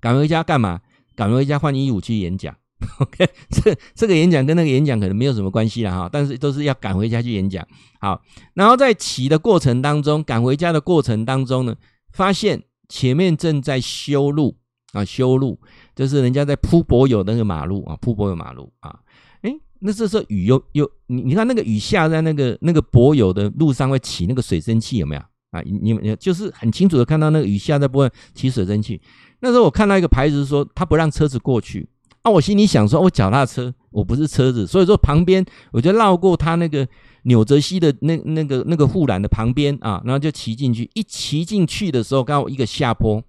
[0.00, 0.80] 赶回家干嘛？
[1.16, 2.54] 赶回家换衣服去演讲。
[3.00, 7.66] OK，这这个演讲跟那个演讲可能没有什么关系了哈，但是都是要赶回家去演讲。
[8.00, 8.20] 好，
[8.54, 11.74] 然后在骑的过程当中，赶回家的过程当中呢，
[12.12, 14.56] 发现前面正在修路
[14.92, 15.58] 啊，修路
[15.94, 19.00] 就是人家在铺柏油那个马路啊，铺柏油马路啊。
[19.42, 25.60] 诶，那这时候雨又又你你看那个雨下在那个那个柏油的路上会起那个水蒸气有没有啊？
[25.64, 29.00] 你你就是很清楚的看到那个雨下在不会起水蒸气。
[29.40, 31.88] 那时候我看到一个牌子说他不让车子过去。
[32.24, 36.88] 啊，我心里想说，我脚踏车，我不是车子，所以说旁边我就绕过他那个
[37.24, 40.88] 纽泽西的那那个那个护栏的旁边啊，然后就骑进去。
[40.94, 43.22] 一骑进去的时候，刚好一个下坡，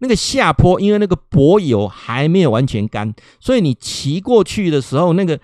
[0.00, 5.38] 那个下坡因为那个柏油还没有完全干，所以你骑过去的时候，那个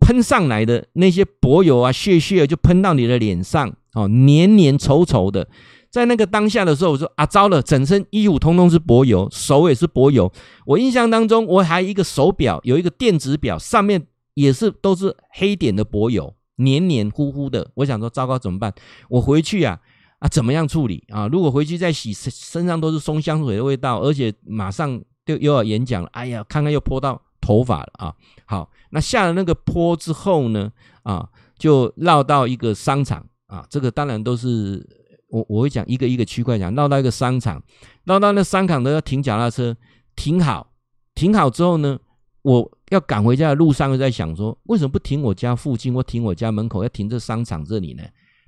[0.00, 5.46] 喷上来的那些柏油啊、屑屑就喷到你的脸上哦，黏黏稠稠的。
[5.90, 10.32] 在那个当下的时候，我说啊，糟了，整身衣服通通是柏油，手也是柏油。
[10.64, 17.68] 我印象当中，我还一个手表，有一个电子表，上面也是都是黑点的柏油，黏黏糊糊的。
[17.74, 18.72] 我想说，糟糕，怎么办？
[19.08, 19.80] 我回去啊
[20.20, 21.26] 啊，怎么样处理啊？
[21.26, 26.08] 如果回去再洗，身上都是松香水的味道，而且马上就又要演讲了。
[26.12, 28.14] 哎呀，看看又泼到头发了啊！
[28.46, 30.70] 好，那下了那个坡之后呢，
[31.02, 34.99] 啊，就绕到一个商场啊，这个当然都是。
[35.30, 37.62] 我我会讲一个一个区块讲，绕到一个商场，
[38.04, 39.76] 绕到那商场都要停脚踏车，
[40.16, 40.72] 停好，
[41.14, 41.98] 停好之后呢，
[42.42, 48.02] 我要赶回家的路上又在想说，为什么不停我家附近或停我家门口，要停这商场这里呢？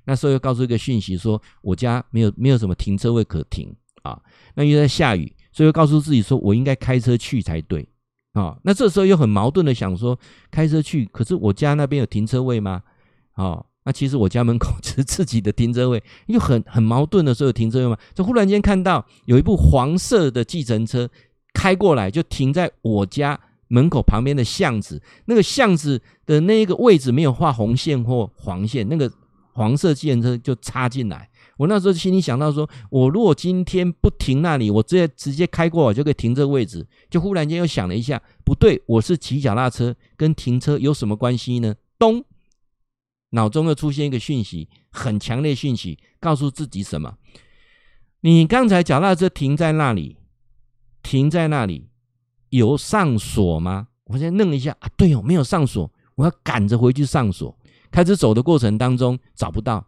[0.05, 4.21] 那时候又告诉一个讯息说，我家没有没有什么停车位可停啊。
[4.53, 7.87] 那又在下雨，所以又告诉自己说我应该开车去才对
[8.33, 8.57] 啊。
[8.63, 10.19] 那这时候又很矛盾的想说，
[10.51, 12.83] 开车去，可是我家那边有停车位吗？
[13.35, 13.63] 啊？
[13.85, 21.09] 那其实我家门口 就是自己的停车位，又很很矛盾的时候停车位嘛，就忽然间看到有一部黄色的计程车
[21.53, 25.01] 开过来，就停在我家门口旁边的巷子。
[25.25, 29.11] 那个巷子的那个位置没有画红线或黄线，那个
[29.53, 31.29] 黄色计程车就插进来。
[31.57, 36.85] 我那时候心里想到说，我如果今天不停那里，我直接直接开过，我就可以停这个位置。
[37.11, 41.75] 就忽然间又想了一下，不对，我是骑脚踏车，跟停车有什么关系呢？
[41.99, 42.25] 咚，
[43.33, 47.15] 脑中又出现一个讯息，很强烈讯息，告诉自己什么？
[48.21, 50.17] 你刚才脚踏车停在那里，
[51.03, 51.89] 停在那里
[52.49, 53.89] 有上锁吗？
[54.05, 57.55] 我先愣一下啊，对哦，没有上锁，我要赶着回去上锁。
[57.91, 59.85] 开始走的过程当中找不到。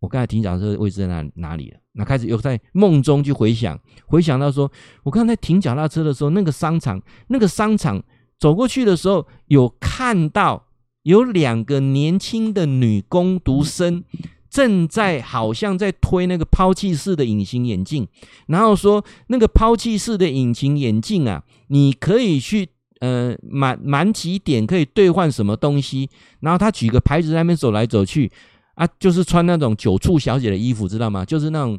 [0.00, 1.80] 我刚才停脚踏车的位置在哪哪里了？
[1.92, 4.70] 那开始又在梦中去回想，回想到说，
[5.02, 8.00] 我刚才停脚踏车的时候，那个商场，那个商场
[8.38, 10.67] 走过去的时候，有看到
[11.08, 14.04] 有两个年轻的女工读生
[14.50, 18.06] 正在好像在推那个抛弃式的隐形眼镜，
[18.48, 22.68] 然后说那个抛弃式的隐形眼镜啊，你可以去
[23.00, 28.30] 呃满满几点可以兑换什么东西，然后他举个牌子在那边走来走去。
[28.74, 31.24] 啊，就是穿那种酒促小姐的衣服，知道吗？
[31.24, 31.76] 就是那种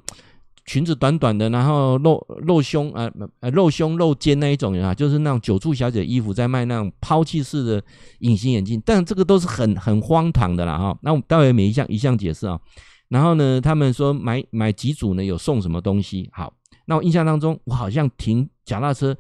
[0.70, 7.84] 裙子短短的，然后露露胸啊，呃，露胸露肩那一种啊，就是那种酒促小姐衣服，在卖那种抛弃式的
[8.20, 8.80] 隐形眼镜。
[8.86, 10.96] 但这个都是很很荒唐的啦，哈。
[11.02, 12.60] 那我们待会每一项一项解释啊。
[13.08, 16.30] 然后呢，他们说买买几组呢，有送什么东西？
[16.32, 16.54] 好，
[16.86, 19.18] 那我印象当中，我好像停脚踏车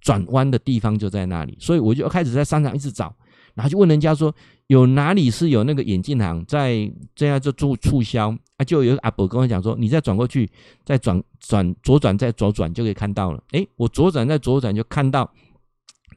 [0.00, 3.14] 转弯的地方就在那里，所以我就开始在商场一直找。
[3.58, 4.32] 然后就问人家说，
[4.68, 8.64] 有哪里是有那个眼镜行在这样就做促销啊？
[8.64, 10.48] 就有阿伯跟我讲说，你再转过去，
[10.84, 13.42] 再转转左转再左转就可以看到了。
[13.50, 15.28] 诶，我左转再左转就看到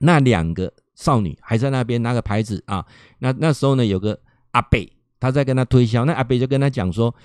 [0.01, 2.85] 那两个少女还在那边拿个牌子啊。
[3.17, 4.19] 那那时候呢，有个
[4.51, 4.79] 阿伯
[5.19, 7.15] 他在跟他推销，那阿伯就跟他讲说，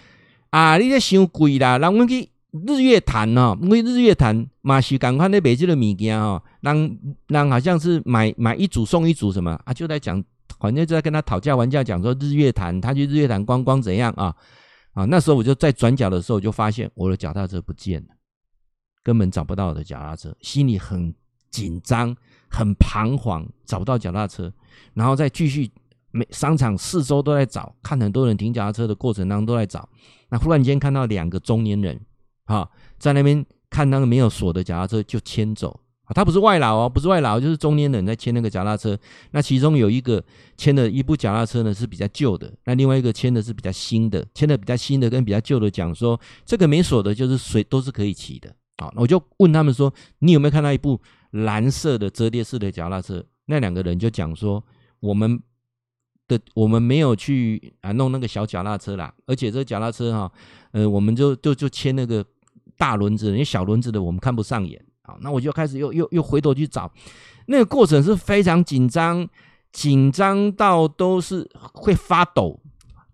[0.48, 2.30] 啊，你这太贵啦，让我们去
[2.66, 6.42] 日月潭哦，因为日月潭嘛是赶快那北京的物件哦。
[6.60, 9.72] 让让好像是买买一组送一组什么啊？
[9.72, 10.22] 就在讲，
[10.58, 14.34] 反正就在跟他讨价还价，讲说日月潭，他去日月潭观光怎样啊？
[14.94, 18.08] 啊，那时候我就在转角的时候就发现我的脚踏车不见了，
[19.04, 21.14] 根本找不到我的脚踏车，心里很
[21.50, 22.16] 紧张，
[22.50, 24.52] 很彷徨，找不到脚踏车，
[24.94, 25.70] 然后再继续
[26.10, 29.88] 每商场四周都在找，看很多人停脚踏车的过程当中都在找，
[30.30, 32.00] 那忽然间看到两个中年人
[32.46, 35.78] 啊，在那边看那个没有锁的脚踏车就牵走。
[36.04, 38.96] 啊，他不是外劳哦，不是外劳，就是中年人在牵那个脚踏车。
[39.32, 40.22] 那其中有一个
[40.56, 44.24] 牵的一部脚踏车呢是比较旧的，那另外一个牵的是比较新的。
[44.32, 48.54] 牵的比较新的跟比较旧的讲说，这个没锁的，就是谁都是可以骑的。
[48.78, 51.00] 好，我就问他们说，你有没有看到一部
[51.32, 53.24] 蓝色的折叠式的脚踏车？
[53.46, 54.62] 那两个人就讲说，
[55.00, 55.42] 我们
[56.28, 60.32] 的我们没有去啊弄那个小脚踏车啦，而且这个脚踏车哈，
[60.70, 62.24] 呃，我们就就就牵那个
[62.76, 64.82] 大轮子，因为小轮子的我们看不上眼。
[65.02, 66.90] 好，那我就开始又又又回头去找，
[67.46, 69.28] 那个过程是非常紧张，
[69.72, 72.60] 紧张到都是会发抖，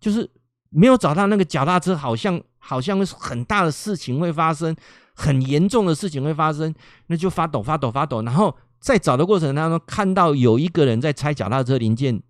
[0.00, 0.30] 就是
[0.70, 4.74] 没有找到那个脚踏车，好像好像很大的事情会发生，
[5.14, 6.74] 很严重的事情会发生，
[7.08, 12.22] 那就发抖发抖发抖，然后在找的过程当中看到有一个人在拆脚踏车零件，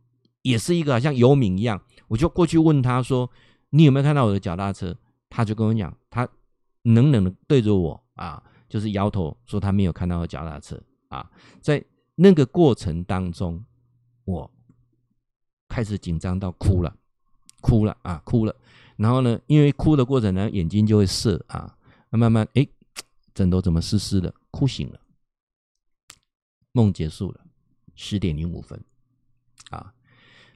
[0.43, 3.31] 也是一个好像游民一样，我就过去问他说
[3.71, 4.97] ：“你有没有看到我的脚踏车？”
[5.31, 5.95] 他就跟我讲，
[6.83, 8.43] 冷冷的对着我啊。
[8.69, 13.63] 就是摇头说他没有看到脚踏车啊，在那个过程当中，
[14.25, 14.51] 我
[15.69, 16.97] 开始紧张到哭了，
[17.61, 18.57] 哭了啊，哭了。
[18.97, 21.77] 然后呢，因为哭的过程呢，眼睛就会涩啊，
[22.09, 22.67] 慢慢哎，
[23.35, 24.35] 枕头怎么湿湿的？
[24.51, 24.99] 哭醒了，
[26.73, 27.43] 梦结束了，
[27.95, 28.83] 十点零五分
[29.69, 29.93] 啊。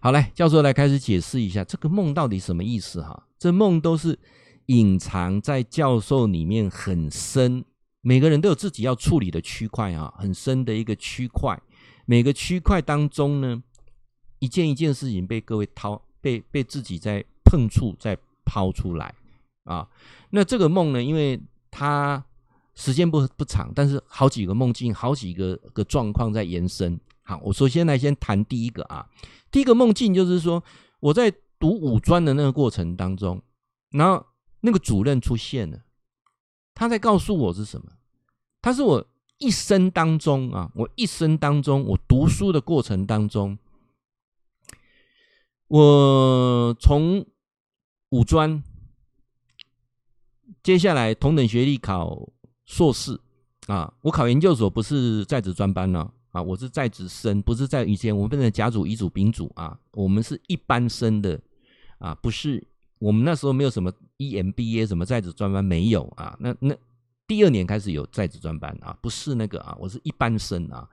[0.01, 3.29] 好来，教授来开始解释一下这个梦到底什么意思哈？
[3.39, 4.19] 这梦都是
[4.67, 7.65] 隐藏在教授里面很深。
[8.01, 11.61] 每个人都有自己要处理的区块啊，很深的一个区块。
[12.05, 13.61] 每个区块当中呢，
[14.39, 19.13] 一件一件事情被各位掏，被被自己在碰触，再抛出来
[19.65, 19.89] 啊。
[20.31, 22.25] 那这个梦呢，因为它
[22.77, 27.01] 时间不不长，但是好几个梦境，好几个个状况在延伸。
[27.23, 29.05] 好，我首先来先谈第一个啊，
[29.51, 30.63] 第一个梦境就是说
[31.01, 33.43] 我在读五专的那个过程当中，
[33.91, 34.25] 然后
[34.67, 35.85] 那个主任出现了，
[36.75, 37.93] 他在告诉我是什么？
[38.61, 39.07] 他是我
[39.39, 43.57] 一生当中啊，我一生当中，我读书的过程当中，
[45.69, 47.25] 我从
[48.11, 48.61] 五专，
[50.65, 52.33] 接下来同等学历考
[52.65, 53.21] 硕士
[53.69, 61.41] 啊，我考研究所不是在职专班呢啊，我是在职生，不是在以前我们分成甲组、乙组、丙组啊，我们是一般生的
[61.99, 62.67] 啊，不是
[62.99, 66.77] 我们那时候没有什么 EMBA 什么在职专班没有啊，那那。
[67.29, 70.89] 第二年开始有在职专班啊，不是那个啊，我是一般生啊。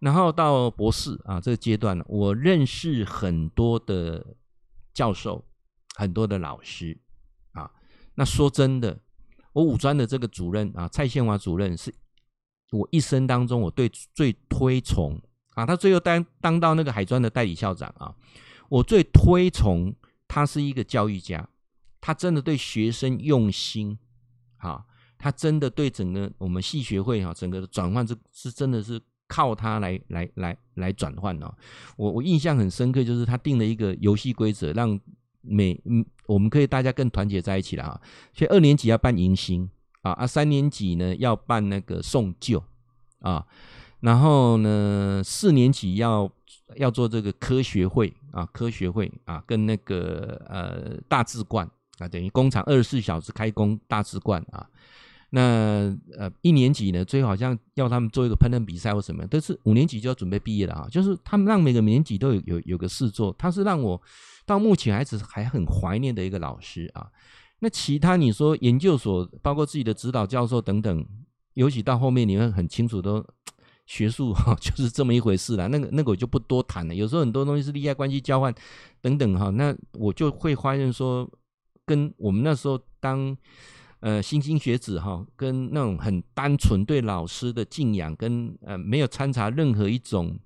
[0.00, 4.34] 然后到博士啊这个阶段，我认识很多的
[4.92, 5.44] 教授，
[5.94, 6.98] 很多的老师
[7.52, 7.70] 啊。
[8.16, 8.98] 那说真的，
[9.52, 11.94] 我五专的这个主任啊，蔡宪华主任是
[12.72, 15.22] 我一生当中我对最推崇
[15.54, 18.12] 啊，他最后当当到那个海专的代理校长啊，
[18.68, 19.94] 我最推崇
[20.26, 21.48] 他是一个教育家，
[22.00, 23.98] 他真的对学生用心，
[24.58, 24.84] 啊，
[25.18, 29.00] 他真的对整个我们系学会哈，整个的转换是是真的是。
[29.32, 31.54] 靠他来来来来转换哦，
[31.96, 34.98] 我我印象很深刻，就是他定了一个游戏规则，让
[35.40, 38.00] 每嗯我们可以大家更团结在一起了啊。
[38.34, 39.70] 所以二年级要办迎新
[40.02, 42.60] 啊啊，三年级呢要办那个送旧
[43.20, 43.46] 啊，
[44.00, 46.28] 然后呢四年级要
[46.74, 54.66] 要做这个科学会啊，科学会啊，跟那个呃大智冠啊，等于工厂二十四小时开工大志贯啊。
[55.32, 60.88] 那呃一年级呢，最好像要他们做一个烹饪比赛或什么，但是五年级就要准备毕业了啊。
[60.90, 64.00] 就是他们让每个年级都有有有个事做，他是让我
[64.44, 67.06] 到目前还是还很怀念的一个老师啊。
[67.60, 71.06] 那其他你说研究所，包括自己的指导教授等等，
[71.54, 73.24] 尤其到后面你会很清楚都
[73.86, 75.68] 学术哈， 就是这么一回事了。
[75.68, 76.94] 那个那个我就不多谈了。
[76.94, 78.52] 有时候很多东西是利害关系交换
[79.00, 81.30] 等等哈，那我就会发现说，
[81.90, 83.36] 跟我们那时候当。
[84.02, 90.40] 呃，新兴学子哈，跟那种很单纯对老师的敬仰，跟呃没有掺杂任何一种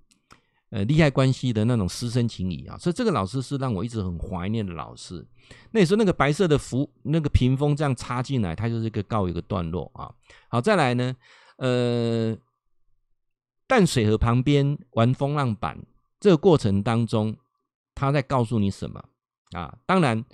[0.70, 5.24] 呃利害关系的那种师生情谊啊，所以这个老师是让我一直很怀念的老师。
[5.70, 10.12] 那你说那个白色的符，那个屏风这样插进来，它就是一个告一个段落啊。
[10.48, 11.14] 好，再来呢，
[11.58, 12.36] 呃，
[13.68, 15.78] 淡水河旁边玩风浪板
[16.18, 17.36] 这个过程当中，
[17.94, 19.00] 他在告诉你什么
[19.52, 19.78] 啊？
[19.86, 20.24] 当然。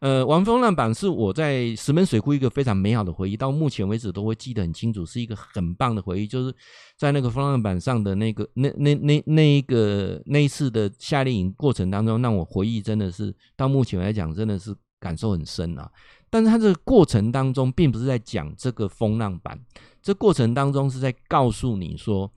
[0.00, 6.26] 呃，玩风浪板是我在石门水库一个非常美好的回忆，到目前为止都会记得很清楚，是一个很棒的回忆。
[6.26, 6.54] 就是
[6.96, 15.90] 在那个风浪板上的那个那那那那一个那一次的夏令营过程当中，让我回忆真的是到目前来讲真的是感受很深啊。
[16.30, 19.58] 但是它这个过程当中，并不是在讲这个风浪板，
[20.00, 22.30] 这过程当中是在告诉你说，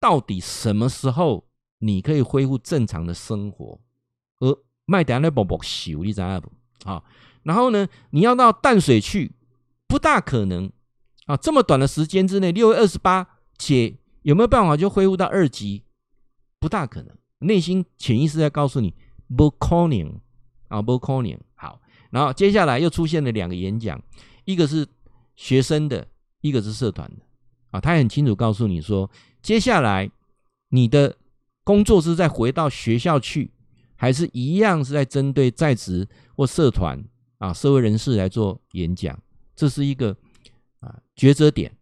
[0.00, 1.44] 到底什么时候
[1.80, 3.78] 你可以恢复正常的生活，
[4.38, 6.50] 而卖点那宝宝修你知道不？
[6.84, 7.02] 啊，
[7.42, 9.32] 然后呢，你要到淡水去，
[9.86, 10.70] 不大可能
[11.26, 11.36] 啊！
[11.36, 13.26] 这么短的时间之内，六月二十八，
[13.58, 15.84] 且有没有办法就恢复到二级？
[16.58, 17.16] 不大可能。
[17.40, 18.94] 内心潜意识在告诉你，
[19.36, 20.20] 不可能
[20.68, 21.38] 啊，不可能。
[21.54, 24.00] 好，然后接下来又出现了两个演讲，
[24.44, 24.86] 一个是
[25.34, 26.06] 学生的，
[26.40, 27.24] 一个是社团的。
[27.70, 29.10] 啊，他很清楚告诉你说，
[29.42, 30.10] 接下来
[30.68, 31.16] 你的
[31.64, 33.50] 工作是再回到学校去。
[34.02, 37.00] 还是一样是在针对在职或社团
[37.38, 39.16] 啊社会人士来做演讲，
[39.54, 40.10] 这是一个
[40.80, 41.72] 啊抉择点。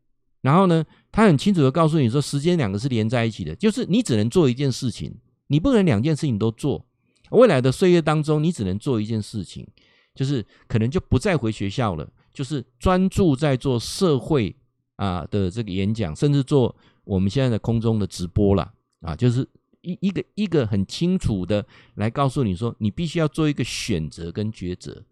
[0.42, 6.84] 然后呢，他很清楚的告诉你说，时间两个是连在一起的，就是你只能做一件事情，你不能两件事情都做。
[7.30, 9.66] 未来的岁月当中，你只能做一件事情，
[10.14, 14.54] 就是可能就不再回学校了，就是专注在做社会
[14.96, 19.48] 啊的这个演讲，甚至做我们现在的空中的直播了啊，就是。
[19.82, 25.04] 一一个一个很清楚的来告诉你说，你必须要做一个选择跟抉择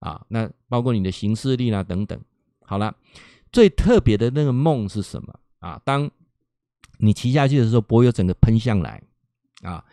[0.00, 2.20] 啊，那包括你的行事力啦等等。
[2.62, 2.94] 好了，
[3.50, 5.80] 最特别的那个梦是什么啊？
[5.84, 6.10] 当
[6.98, 9.02] 你骑下去的时候，柏油整个喷向来
[9.62, 9.84] 啊，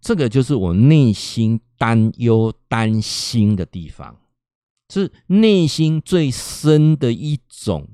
[0.00, 4.16] 这个就是我内心担忧担心的地方，
[4.88, 7.88] 是内心最深的一种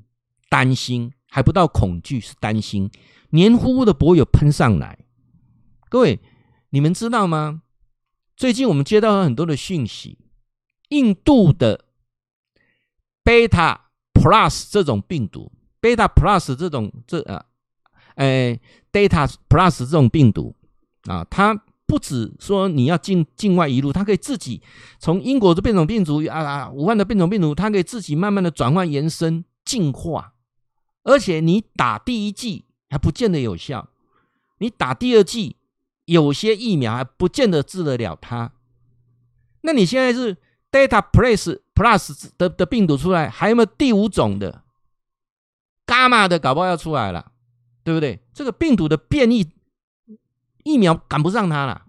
[0.48, 2.90] 担心，还不到恐惧，是担心，
[3.30, 5.05] 黏糊糊的柏油喷上来。
[5.88, 6.18] 各位，
[6.70, 7.62] 你们知道吗？
[8.37, 10.18] 最近我们接到了很多的讯息，
[10.88, 11.85] 印度的
[13.25, 13.79] Beta
[14.12, 17.46] Plus 这种病毒，Beta Plus 这种这啊，
[18.16, 18.59] 哎
[18.90, 20.57] ，Delta Plus 这种病毒
[21.05, 21.55] 啊，它
[21.87, 24.61] 不止说你要境境外一路，它可以自己
[24.99, 30.35] 从英国的变种病毒啊啊，武汉的变种病毒，它可以自己慢慢的转换、延伸、进化，
[31.05, 33.88] 而且你打第一剂还不见得有效，
[34.59, 35.57] 你打第二剂。
[36.06, 38.52] 有些疫苗还不见得治得了它，
[39.62, 40.36] 那你现在是
[40.70, 44.62] Delta Plus Plus 的的病毒出来，还有没有第五种的
[45.84, 47.32] 伽马的，搞不好要出来了，
[47.82, 48.20] 对不对？
[48.32, 49.50] 这个病毒的变异，
[50.62, 51.82] 疫苗赶不上它了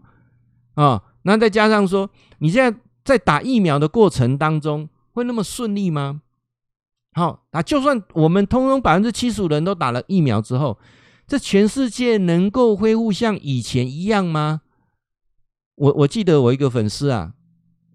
[0.73, 6.21] 啊、那再加上说，你现在在打疫苗的过程当中，会那么顺利吗？
[7.13, 10.79] 好、哦，那就算我们通通百分之七十五人都打了疫苗之后。
[11.27, 14.61] 这全世界能够恢复像以前一样吗？
[15.75, 17.33] 我我记得我一个粉丝啊，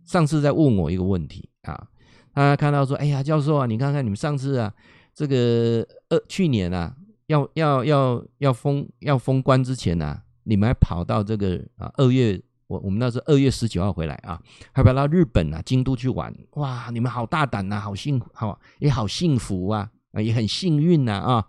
[0.04, 1.88] 上次在问我一个问题啊，
[2.34, 4.72] 他看到说：“哎呀，教授啊，你看看你们上次啊，
[5.14, 6.94] 这个呃去年啊，
[7.28, 14.38] 要要要要封要封关之前啊，你们还跑到这个啊二月我我们那时候二月十九号回来啊，
[14.72, 19.90] 还跑到日本啊京都去玩，哇，你们好大胆呐，好幸，好也好幸福啊，
[20.22, 21.46] 也很幸运呐啊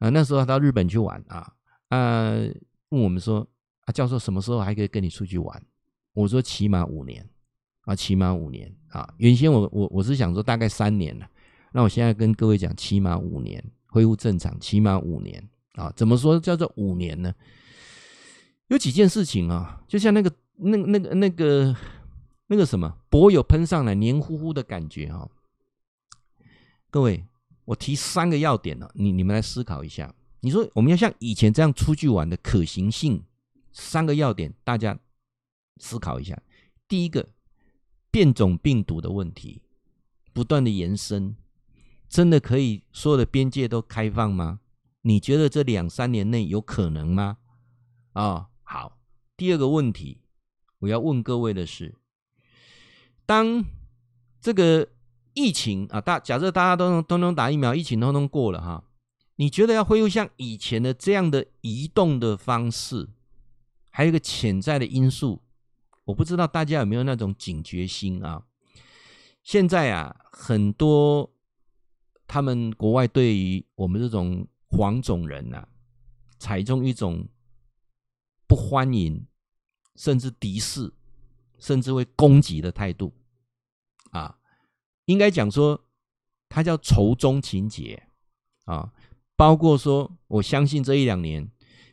[0.00, 1.52] 啊那时候到日本去玩啊
[1.90, 2.32] 啊
[2.88, 3.46] 问我们说
[3.84, 5.62] 啊教授什么时候还可以跟你出去玩？
[6.12, 7.24] 我说起码五年
[7.82, 11.30] 啊，起码五年啊，原先我我我是想说大概三年了，
[11.72, 17.32] 那我现在跟各位讲起码五年恢复正常，起码五年啊，怎么说叫做五年呢？
[18.68, 21.76] 有几件事情啊，就像那个、那、那个、那个、
[22.48, 25.28] 那个什么，柏油喷上来黏糊糊的感觉哈。
[26.90, 27.24] 各位，
[27.70, 30.12] 我提三个要点了，你你们来思考一下。
[30.40, 33.22] 你说我们要像以前这样出去玩的可行性，
[33.70, 34.98] 三个要点，大家
[35.76, 36.36] 思考一下。
[36.88, 37.28] 第一个，
[38.10, 39.62] 变种病毒的问题
[40.32, 41.36] 不断的延伸，
[42.08, 44.58] 真的可以所有的边界都开放吗？
[45.02, 47.38] 你觉得这两三年内有可能吗？
[48.14, 48.98] 啊、好，
[49.36, 50.22] 第二个问题，
[50.80, 51.94] 我要问各位的是：
[53.24, 53.64] 当
[54.40, 54.88] 这个
[55.34, 58.84] 疫情啊，大假设大家都能都能打疫苗，疫情通通过了哈，
[59.36, 63.08] 你觉得要恢复像以前的这样的移动的方式，
[63.90, 65.42] 还有一个潜在的因素，
[66.04, 68.42] 我不知道大家有没有那种警觉心啊？
[69.42, 71.32] 现在啊，很多
[72.26, 75.68] 他们国外对于我们这种黄种人啊，
[76.38, 77.28] 采用一种。
[78.48, 79.24] 不欢迎，
[79.94, 80.92] 甚至敌视，
[81.60, 83.14] 甚至会攻击的态度，
[84.10, 84.36] 啊，
[85.10, 85.84] 应该讲说，
[86.48, 88.00] 它叫仇中情结
[88.64, 88.92] 啊，
[89.36, 91.50] 包括说，我相信这一两年，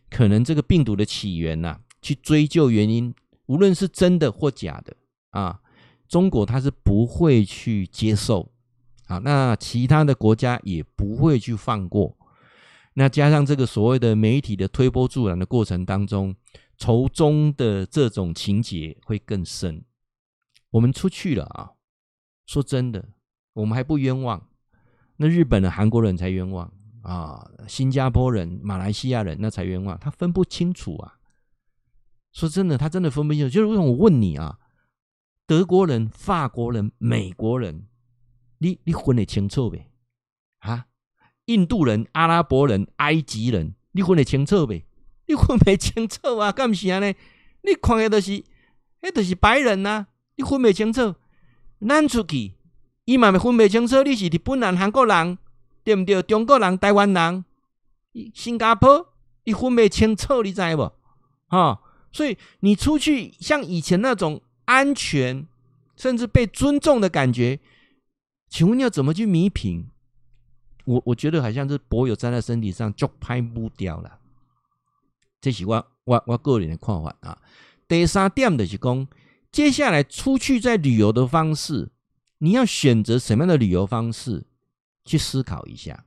[0.09, 3.13] 可能这个病毒的起源呐、啊，去追究原因，
[3.47, 4.95] 无论是真的或假的
[5.31, 5.59] 啊，
[6.07, 8.51] 中国它是不会去接受，
[9.07, 12.15] 啊，那其他的国家也不会去放过。
[12.93, 16.35] 那加上这个所谓的媒体的推波助澜的过程当中，
[16.77, 19.83] 仇中的这种情节会更深。
[20.71, 21.71] 我们出去了啊，
[22.47, 23.09] 说真的，
[23.53, 24.49] 我们还不冤枉，
[25.17, 26.73] 那日本人、韩国人才冤枉
[27.03, 31.19] 啊，新加坡人、马来西亚人那才冤枉，他分不清楚啊。
[32.31, 33.49] 说真的，他真的分不清楚。
[33.49, 34.59] 就是为什么我问你啊，
[35.45, 37.87] 德国人、法国人、美国人，
[38.59, 39.91] 你你分得清楚呗？
[40.59, 40.87] 啊？
[41.45, 44.85] 印度人、阿拉伯人、埃及人，你分得清楚呗？
[45.27, 46.51] 你分不清楚啊？
[46.51, 47.13] 干啥呢？
[47.63, 48.43] 你看的都是，
[49.01, 50.07] 那都是白人呐、啊。
[50.35, 51.15] 你分不清楚，
[51.85, 52.53] 咱出去，
[53.05, 54.03] 伊嘛分不清楚。
[54.03, 55.37] 你是日本人、韩国人，
[55.83, 56.21] 对不对？
[56.23, 57.45] 中国人、台湾人、
[58.33, 59.13] 新加坡，
[59.43, 60.83] 伊分不清楚，你知不？
[61.47, 61.79] 啊、哦，
[62.11, 65.47] 所以你出去像以前那种安全，
[65.95, 67.59] 甚至被尊重的感觉，
[68.49, 69.89] 请问你要怎么去弥平？
[70.85, 74.19] 我我觉得好像是柏油粘在身体上就拍不掉了，
[75.39, 77.37] 这是我我我个人的看法啊。
[77.87, 79.07] 第三点就是讲，
[79.51, 81.89] 接下来出去在旅游的方式，
[82.39, 84.45] 你要选择什么样的旅游方式？
[85.05, 86.03] 去思考一下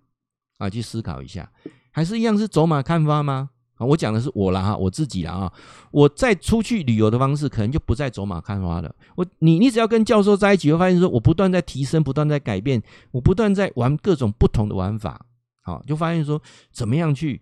[0.58, 1.50] 啊，去思考一下，
[1.90, 3.48] 还是一样是走马看花吗？
[3.76, 5.50] 啊我讲的是我了哈，我自己了啊。
[5.90, 8.94] 我再出去旅游的方式，可能就不再走马看花了。
[9.16, 15.24] 我你你只要跟教授在一起，会发现说，我不断在提升，不断在改变，我不断在玩各种不同的玩法，
[15.62, 17.40] 好，就发现说，怎么样去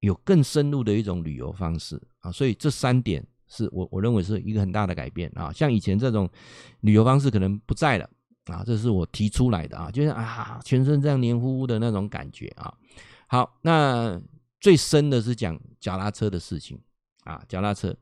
[0.00, 2.32] 有更深入的一种旅游方式啊。
[2.32, 5.52] 所以这三点是我我认为是一个很大的改变啊。
[5.52, 6.28] 像以前这种
[6.80, 8.08] 旅游方式可能不在了
[8.46, 12.72] 啊，这是我提出来的啊，就是啊，全身这样黏糊糊的那种感觉啊。
[13.26, 14.20] 好，那。
[14.58, 16.80] 最深的是讲脚踏车的事情
[17.24, 17.94] 啊，脚踏车，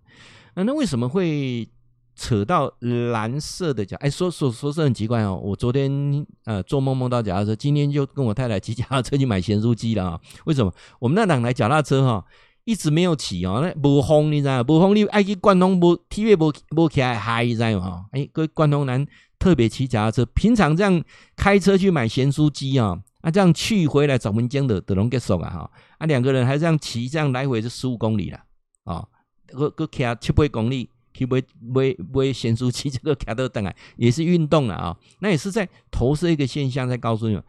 [0.55, 1.69] 那那为什么会
[2.15, 2.73] 扯到
[3.13, 3.97] 蓝色的脚？
[3.99, 5.39] 哎，说说说是很奇怪哦。
[5.43, 10.21] 我昨天呃做梦梦到脚踏车，今天就跟我太太骑脚踏车去买咸酥鸡了啊。
[10.47, 10.73] 为什么？
[11.01, 12.25] 我们那两台脚踏车哈
[12.65, 14.63] 一直没有骑哦，那无风你知道？
[14.63, 18.07] 无风你爱去贯通无体位无无起来嗨，你知道吗？
[18.13, 19.07] 哎，各位贯通男
[19.39, 21.03] 特别骑脚踏车，平常这样
[21.37, 22.99] 开车去买咸酥鸡啊。
[23.21, 25.71] 啊，这样去回来找文江的的龙结束啊哈！
[25.97, 28.39] 啊，两个人还这样骑，这样来回是十五公里了
[28.85, 29.03] 啊！
[29.47, 34.95] 个个骑七八公里，去买买买咸酥鸡，这个骑到等来也是运动了啊！
[35.21, 37.43] 那也是在投射一个现象，在告诉你们，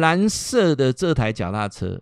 [0.00, 2.00] 蓝色的这台脚踏车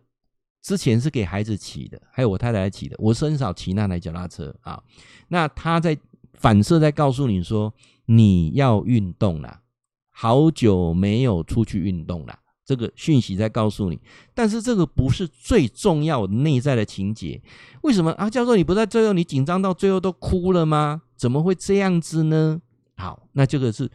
[0.64, 4.82] 之前是给孩子骑的，还有我太太骑的，我是很少骑那台脚踏车啊。
[5.28, 5.94] 那他在
[6.32, 7.70] 反射在告诉你说，
[8.06, 9.60] 你要运动了，
[10.08, 12.38] 好久没有出去运动了。
[12.64, 14.00] 这个讯息在告诉你，
[14.32, 17.42] 但是这个不是最重要内在的情节。
[17.82, 18.30] 为什么啊？
[18.30, 21.02] 教授，你不在最后，你紧张到最后都哭了吗？
[21.14, 22.62] 怎么会这样子呢？
[22.96, 23.90] 好，那这个是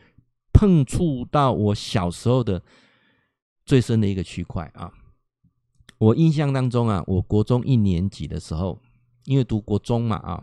[0.53, 2.61] 碰触到我小时候的
[3.65, 4.91] 最深的一个区块啊。
[5.99, 8.79] 我印象当中啊，我国中一年级的时候，
[9.25, 10.41] 因为读国中嘛啊，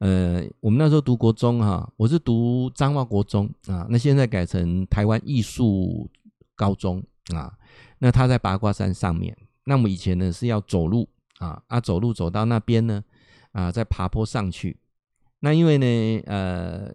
[0.00, 6.08] 呃，我们那时候读国中哈，我是读彰化国中啊，那现在改成台湾艺术
[6.54, 7.02] 高中
[7.34, 7.52] 啊。
[7.98, 11.08] 那他在八卦山上面，那么以前呢是要走路
[11.38, 13.02] 啊，啊走路走到那边呢
[13.52, 14.78] 啊，再爬坡上去。
[15.40, 16.94] 那因为呢，呃，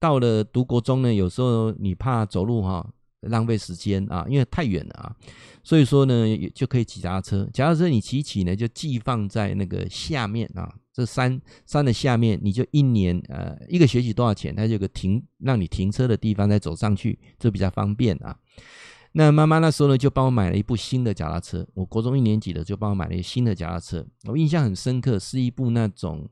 [0.00, 2.92] 到了读国中呢，有时候你怕走路哈。
[3.28, 5.14] 浪费时间啊，因为太远了啊，
[5.62, 6.24] 所以说呢，
[6.54, 7.48] 就可以骑脚踏车。
[7.52, 14.54] 脚踏车你骑起呢，就寄放在那个下面啊，这山山的下面，你就一年呃一个学期多少钱？
[14.54, 18.36] 它就有个停让你停车的地方，再走上去，就比较方便啊。
[19.12, 21.66] 那妈妈那时候呢，就帮我买了一部新的脚踏车。
[21.74, 26.28] 我国中一年级的就帮我买了一个新的脚踏车，我印象很深刻，是一部那种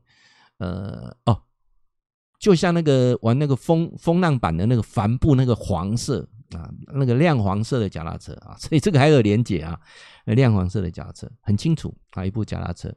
[0.59, 1.41] 呃哦，
[2.39, 6.29] 就像那个玩那个风风浪板的那个帆布那个黄色。
[6.53, 9.79] 啊，那个亮黄色的脚踏车啊， 所以这个还有连结啊，
[10.25, 12.93] 亮黄色的脚踏车很清楚啊，一部脚踏车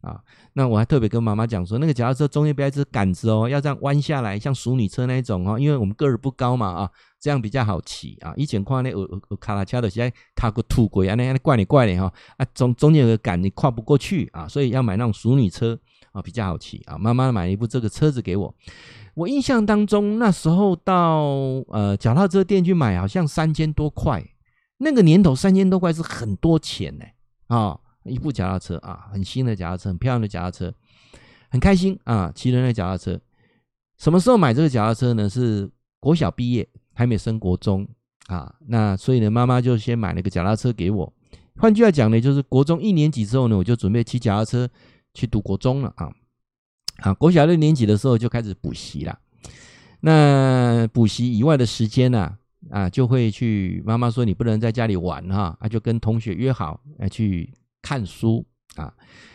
[0.00, 0.20] 啊。
[0.52, 6.90] 那我还特别跟妈妈讲说，那个脚踏车中间不要一支杆子哦，要这样弯下来，像淑女车那一种哦，因为我们个儿不高嘛啊，
[7.20, 8.32] 这样比较好骑啊。
[8.36, 9.00] 以前看那有
[9.30, 15.78] 有卡拉车的，现在卡个土轨啊，那那怪你怪你哈啊，中中间有个杆你跨不过去啊，所以要买那种淑女车
[16.12, 16.96] 啊，比较好骑啊。
[16.98, 18.54] 妈妈买了一部这个车子给我。
[19.14, 21.20] 我印象当中，那时候到
[21.68, 24.24] 呃脚踏车店去买，好像三千多块。
[24.78, 27.04] 那个年头三千多块是很多钱呢，
[27.48, 30.72] 啊，一部脚踏车啊，很新的脚踏车，很漂亮的脚踏车，
[31.50, 33.20] 很开心啊，骑着那脚踏车。
[33.98, 35.28] 什么时候买这个脚踏车呢？
[35.28, 37.86] 是国小毕业，还没升国中
[38.26, 38.52] 啊。
[38.66, 41.12] 那所以呢，妈妈就先买了个脚踏车给我。
[41.56, 44.68] 换句话讲呢，就是国中一年级之后呢，我就准备骑脚踏车
[45.14, 46.10] 去读国中了啊。
[47.02, 49.18] 啊，国小六年级的时候就开始补习了。
[50.00, 52.36] 那补习以外的时间呢，
[52.70, 53.82] 啊，就会去。
[53.84, 58.44] 妈妈说你不能在家里玩哈，啊，就跟同学约好来去看书
[58.76, 58.92] 啊。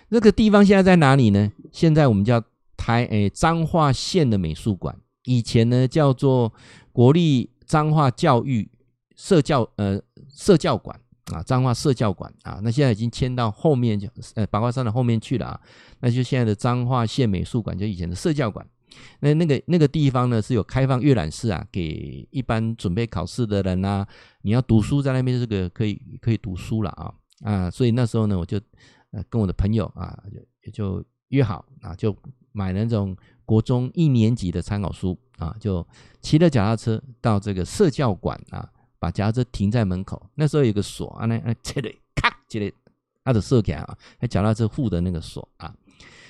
[0.10, 1.52] 那个地方现在在哪里呢？
[1.72, 2.44] 现在我们叫
[2.76, 6.54] 台诶彰化县的美术馆，以前呢叫做
[6.92, 8.70] 国立彰化教育
[9.16, 11.00] 社教呃社教馆。
[11.34, 15.62] 啊，彰化社教馆啊，那现在已经迁到后面就呃八卦山的后面去了啊，
[16.00, 18.66] 那就现在的彰化县美术馆，就以前的社教馆。
[19.20, 24.08] 那那个那个地方呢，是有开放阅览室啊，给一般准备考试的人啊，
[24.42, 27.14] 你要读书在那边这个可以可以读书了啊
[27.44, 28.58] 啊，所以那时候呢，我就
[29.12, 32.16] 呃跟我的朋友啊，就也就约好啊，就
[32.54, 33.16] 买了那种
[33.46, 35.86] 国中一年级的参考书啊，就
[36.22, 38.68] 骑着脚踏车到这个社教馆啊。
[39.00, 42.76] 把脚踏车停在门口，那时候有个锁啊，那那切的咔切的，
[43.24, 45.74] 它的设计啊，那脚踏车护的那个锁啊，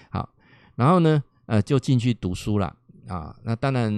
[0.09, 0.27] 好，
[0.75, 2.75] 然后呢，呃，就进去读书了
[3.07, 3.91] 啊，那当然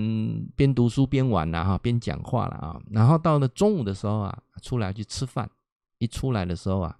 [0.55, 5.49] 边读书边玩了哈，边讲话了啊，然后到了中午的时候啊，出来去吃饭，
[5.97, 6.95] 一出来的时候啊，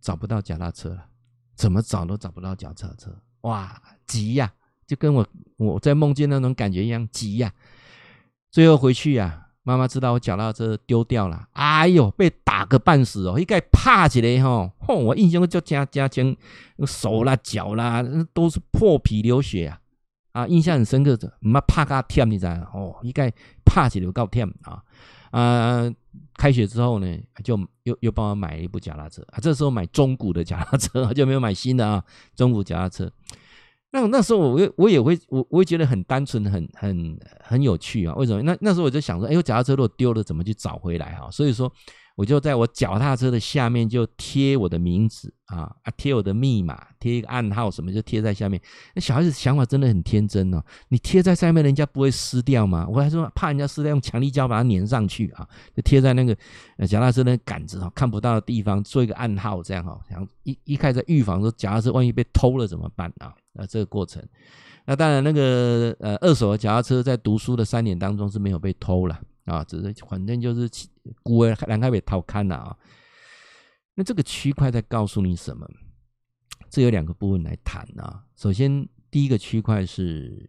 [0.00, 1.06] 找不到脚踏车了，
[1.54, 4.50] 怎么找都找不到脚踏车，哇，急呀，
[4.86, 5.26] 就跟我
[5.58, 7.52] 我在梦见那种感觉一样急呀，
[8.50, 9.50] 最后回去呀。
[9.64, 13.38] 妈妈知道我脚踏车丢掉了，哎呦，被打个半死哦！
[13.38, 14.96] 一盖趴起来哈，吼！
[14.96, 16.36] 我印象就加加轻，
[16.84, 18.04] 手啦脚啦
[18.34, 19.80] 都是破皮流血啊！
[20.32, 23.32] 啊，印象很深刻的，妈怕他舔你知道哦，一盖
[23.64, 24.82] 趴起来够舔啊！
[25.30, 25.92] 啊，
[26.34, 32.02] 开学之后呢，就又又帮我买了一部脚踏车啊，这时候买中古的脚踏车， 就没有买新的啊，
[32.34, 33.08] 中古脚踏车。
[33.92, 38.42] 那那时候我我我也会我我也觉得很单纯很很很有趣啊，为什么？
[38.42, 41.30] 那那时候我就想说，哎，我脚踏车如果丢了，怎么去找回来啊？
[41.30, 41.72] 所以说。
[42.14, 48.60] 我就在我脚踏车的下面就贴我的名字啊啊，贴我的密码，贴一个暗号什么就贴在下面。
[48.94, 52.86] 那小孩子想法真的很天真哦，你贴在上面，人家不会撕掉吗？
[52.86, 56.36] 我还说怕人家撕掉，用强力胶把它粘上去啊，就贴在那个
[56.86, 63.32] 脚踏车那个杆子啊看不到的地方做一个暗号，这样哈，想一一开始预防说脚踏车万一被偷了怎么办啊？
[63.54, 64.22] 啊，这个过程。
[64.84, 69.18] 那当然那个呃二手的脚踏车在读书的三年当中是没有被偷了。
[69.44, 70.68] 啊，只是反正就是
[71.22, 72.78] 孤儿难开北套看呐啊。
[73.94, 75.68] 那这个区块在告诉你什么？
[76.70, 78.24] 这有两个部分来谈啊。
[78.36, 80.48] 首先，第一个区块是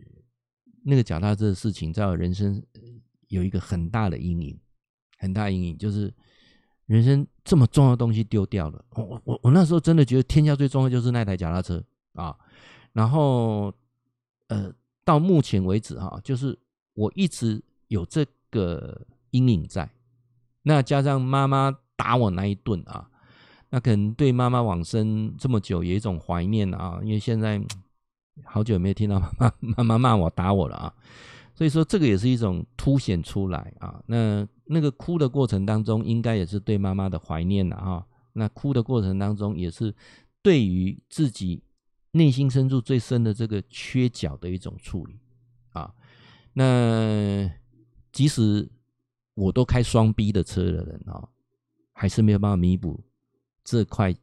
[0.83, 2.63] 那个脚踏车的事情，在我人生
[3.27, 4.59] 有一个很大的阴影，
[5.17, 6.13] 很大阴影，就是
[6.85, 8.85] 人生这么重要的东西丢掉了。
[8.91, 11.83] 我我我那时候真的觉得天下最重要就是那台脚踏车
[12.13, 12.37] 啊。
[12.93, 13.73] 然后
[14.47, 14.73] 呃，
[15.03, 16.57] 到目前为止哈，就是
[16.93, 18.25] 我一直有这。
[18.53, 19.89] 个阴影在，
[20.63, 23.07] 那加上妈妈打我那一顿啊，
[23.69, 27.61] 那可能对妈妈往生这么久有一种怀念啊，因为现在
[28.43, 30.93] 好久没有听到妈妈妈妈骂我打我了啊，
[31.53, 34.01] 所以说这个也是一种凸显出来啊。
[34.07, 38.05] 那那个哭的过程当中，应该也是对妈妈的怀念了啊。
[38.33, 39.93] 那哭的过程当中，也是
[40.41, 41.61] 对于自己
[42.11, 45.19] 内心深处最深的这个缺角的一种处理
[45.73, 45.93] 啊。
[46.53, 47.49] 那
[48.11, 48.67] 即使
[49.33, 51.27] 我都开双 B 的车的人啊，
[51.91, 53.03] 还是没有办法弥补
[53.63, 54.15] 这块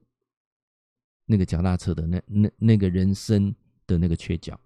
[1.26, 3.54] 那个脚踏车的那那那个人生
[3.86, 4.58] 的那个缺角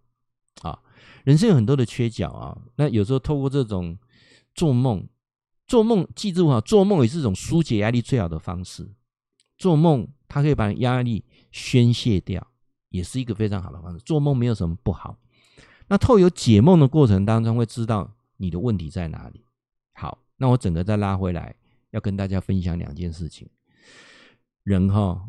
[0.62, 0.78] 啊。
[1.24, 3.98] 人生有很多的缺角啊，那有时候透过这种
[4.54, 5.08] 做梦，
[5.66, 8.90] 做梦记住哈，做梦也是一种疏解压力最好的方式。
[9.56, 12.50] 做梦它可以把压力宣泄掉。
[12.90, 13.98] 也是一个非常好的方式。
[14.04, 15.18] 做梦没有什么不好。
[15.88, 19.43] 那透过解梦的过程当中，会知道你的问题在哪里。
[20.36, 21.54] 那我整个再拉回来，
[21.90, 23.48] 要跟大家分享两件事情。
[24.62, 25.28] 人哈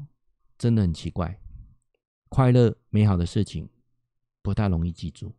[0.58, 1.40] 真的很奇怪，
[2.30, 3.70] 快乐美好的事情
[4.42, 5.36] 不大容易记住，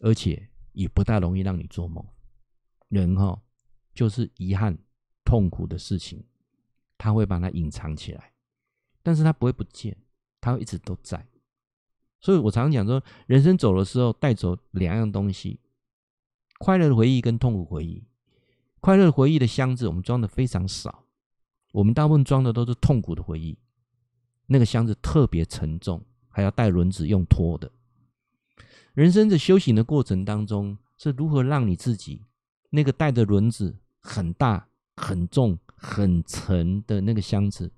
[0.00, 2.04] 而且也不大容易让你做梦。
[2.88, 3.40] 人哈
[3.94, 4.76] 就是遗憾、
[5.24, 6.24] 痛苦的事情，
[6.98, 8.32] 他会把它隐藏起来，
[9.02, 9.96] 但是他不会不见，
[10.40, 11.24] 他会一直都在。
[12.20, 15.60] 所以我常常讲说，人生走的时候带走两样东西：
[16.58, 18.04] 快乐的回忆跟痛苦回忆。
[18.80, 21.04] 快乐回忆的箱子我们装的非常少，
[21.72, 23.56] 我们大部分装的都是痛苦的回忆。
[24.46, 27.70] 那个箱子特别沉重，还要带轮子用拖的。
[28.94, 32.24] 人生的修行的过程当中，是如何让你自己
[32.70, 37.70] 那个带着轮子很大、很重、很沉的那个箱子，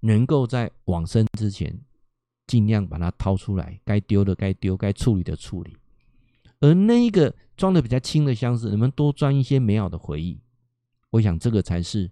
[0.00, 1.80] 能够在往生之前。
[2.46, 5.76] 尽量把它掏出来，该丢的该丢，该处理的处理。
[6.60, 10.40] 而那一个装的比较轻的箱子，能不能多装一些美好的回忆？
[11.10, 12.10] 我想这个才是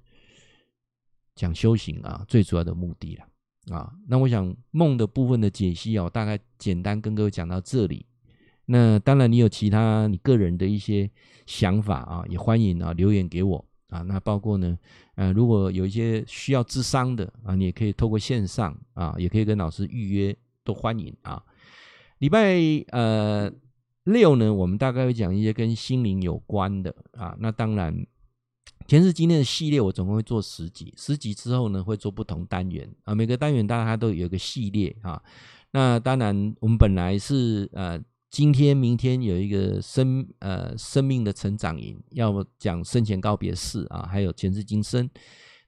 [1.35, 3.95] 讲修行啊最主要的目的了啊。
[4.09, 8.05] 那我想梦的部分的解析啊，大概简单跟各位讲到这里。
[8.67, 11.09] 那当然，你有其他你个人的一些
[11.47, 13.65] 想法啊，也欢迎啊留言给我。
[13.89, 14.77] 啊，那包括呢，
[15.15, 21.41] 呃，如果有一些需要咨商的啊，你也可以透过线上啊，也可以跟老师预约，都欢迎啊。
[22.19, 23.49] 礼拜呃
[24.07, 27.37] 六呢，我们大概会讲一些跟心灵有关的啊。
[27.39, 27.95] 那当然，
[28.89, 35.23] 前世今天的系列我总共会做十集，十集之后呢会做不同单元啊，每个单元大家都有一个系列啊。
[35.71, 38.03] 那当然，我们本来是呃。
[38.29, 45.09] 今天、明天有一个生呃生命的成长营，要讲生前告别式啊，还有前世今生。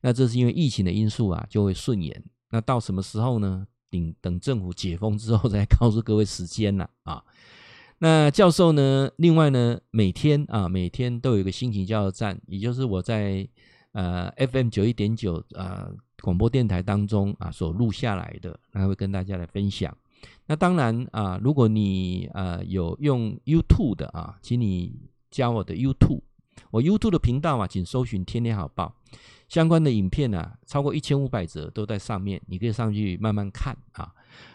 [0.03, 2.23] 那这是因为疫情的因素啊，就会顺延。
[2.51, 3.67] 那到什么时候呢？
[3.91, 7.25] 等等政府解封之后再告诉各位时间了啊。
[8.01, 9.11] 那教授呢？
[9.17, 13.49] 另外呢，每天啊，每天都有一个心情加油站，也就是我在
[13.93, 15.91] 呃 FM 九一点九啊
[16.23, 19.97] 广播电台当中啊所录下来的，那会跟大家来分享。
[20.47, 24.95] 那当然啊，如果你呃有用 YouTube 的啊，请你
[25.31, 26.21] 加我的 YouTube，
[26.71, 28.95] 我 YouTube 的频道啊，请搜寻天天好报
[29.49, 34.13] 相关的影片啊，超过一千五百则都在上面，你可以上去慢慢看啊。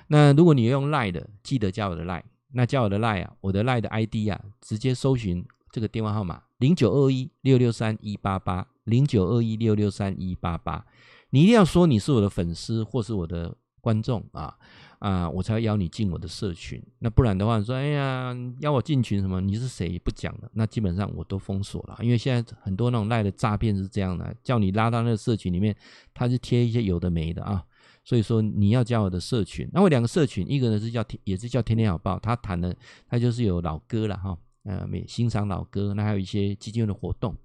[0.08, 2.24] 那如果你用 Line 的，记得加我的 Line，
[2.54, 10.86] 那加我的 Line 啊，我的 Line 的 ID 啊，直接搜寻这个电话号码零九二一六六三一八八零九二一六六三一八八，
[11.32, 14.56] 你一定要说你是我的粉丝或是我的观众啊。
[15.00, 16.82] 啊，我才邀你进我的社群。
[17.00, 19.42] 那不然的话，你说，哎呀，邀我进群什么？
[19.42, 20.00] 你是谁？
[20.00, 20.50] 不讲了。
[20.54, 25.76] 那基本上我都封锁了，因为现在很多那种赖的诈骗是这样的，叫你拉到那个社群里面，
[26.14, 27.62] 他是贴一些有的没的啊。
[28.04, 29.70] 所以说你要加我的社群。
[29.74, 32.76] 那我两个社群，一个呢是叫也是叫天天好报，他谈的
[33.08, 34.38] 他就是有老歌了哈。
[34.66, 37.36] 呃，美欣赏老歌，那还有一些基金的活动。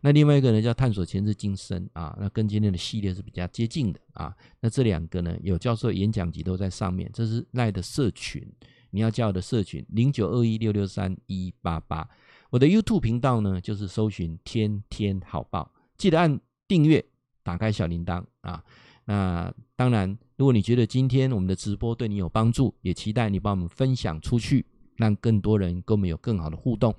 [0.00, 4.34] 那另外一个呢，叫探索前世今生啊，那跟今天的系列是比较接近的啊。
[4.60, 7.08] 那这两个呢，有教授演讲集都在上面。
[7.14, 8.44] 这是赖的社群，
[8.90, 12.08] 你要加我的社群零九二一六六三一八八。
[12.50, 17.04] 我的 YouTube 频道呢，就是搜寻天天好报，记得按订阅，
[17.44, 18.64] 打开小铃铛啊。
[19.04, 24.66] 那当然，如果你觉得今天我们的直播对你有帮助，也期待你帮我们分享出去。
[24.96, 26.94] 让更多人跟我们有更好的互动，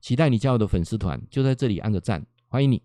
[0.00, 2.80] 期待你加入的粉丝团，就在这里按个赞，欢迎你。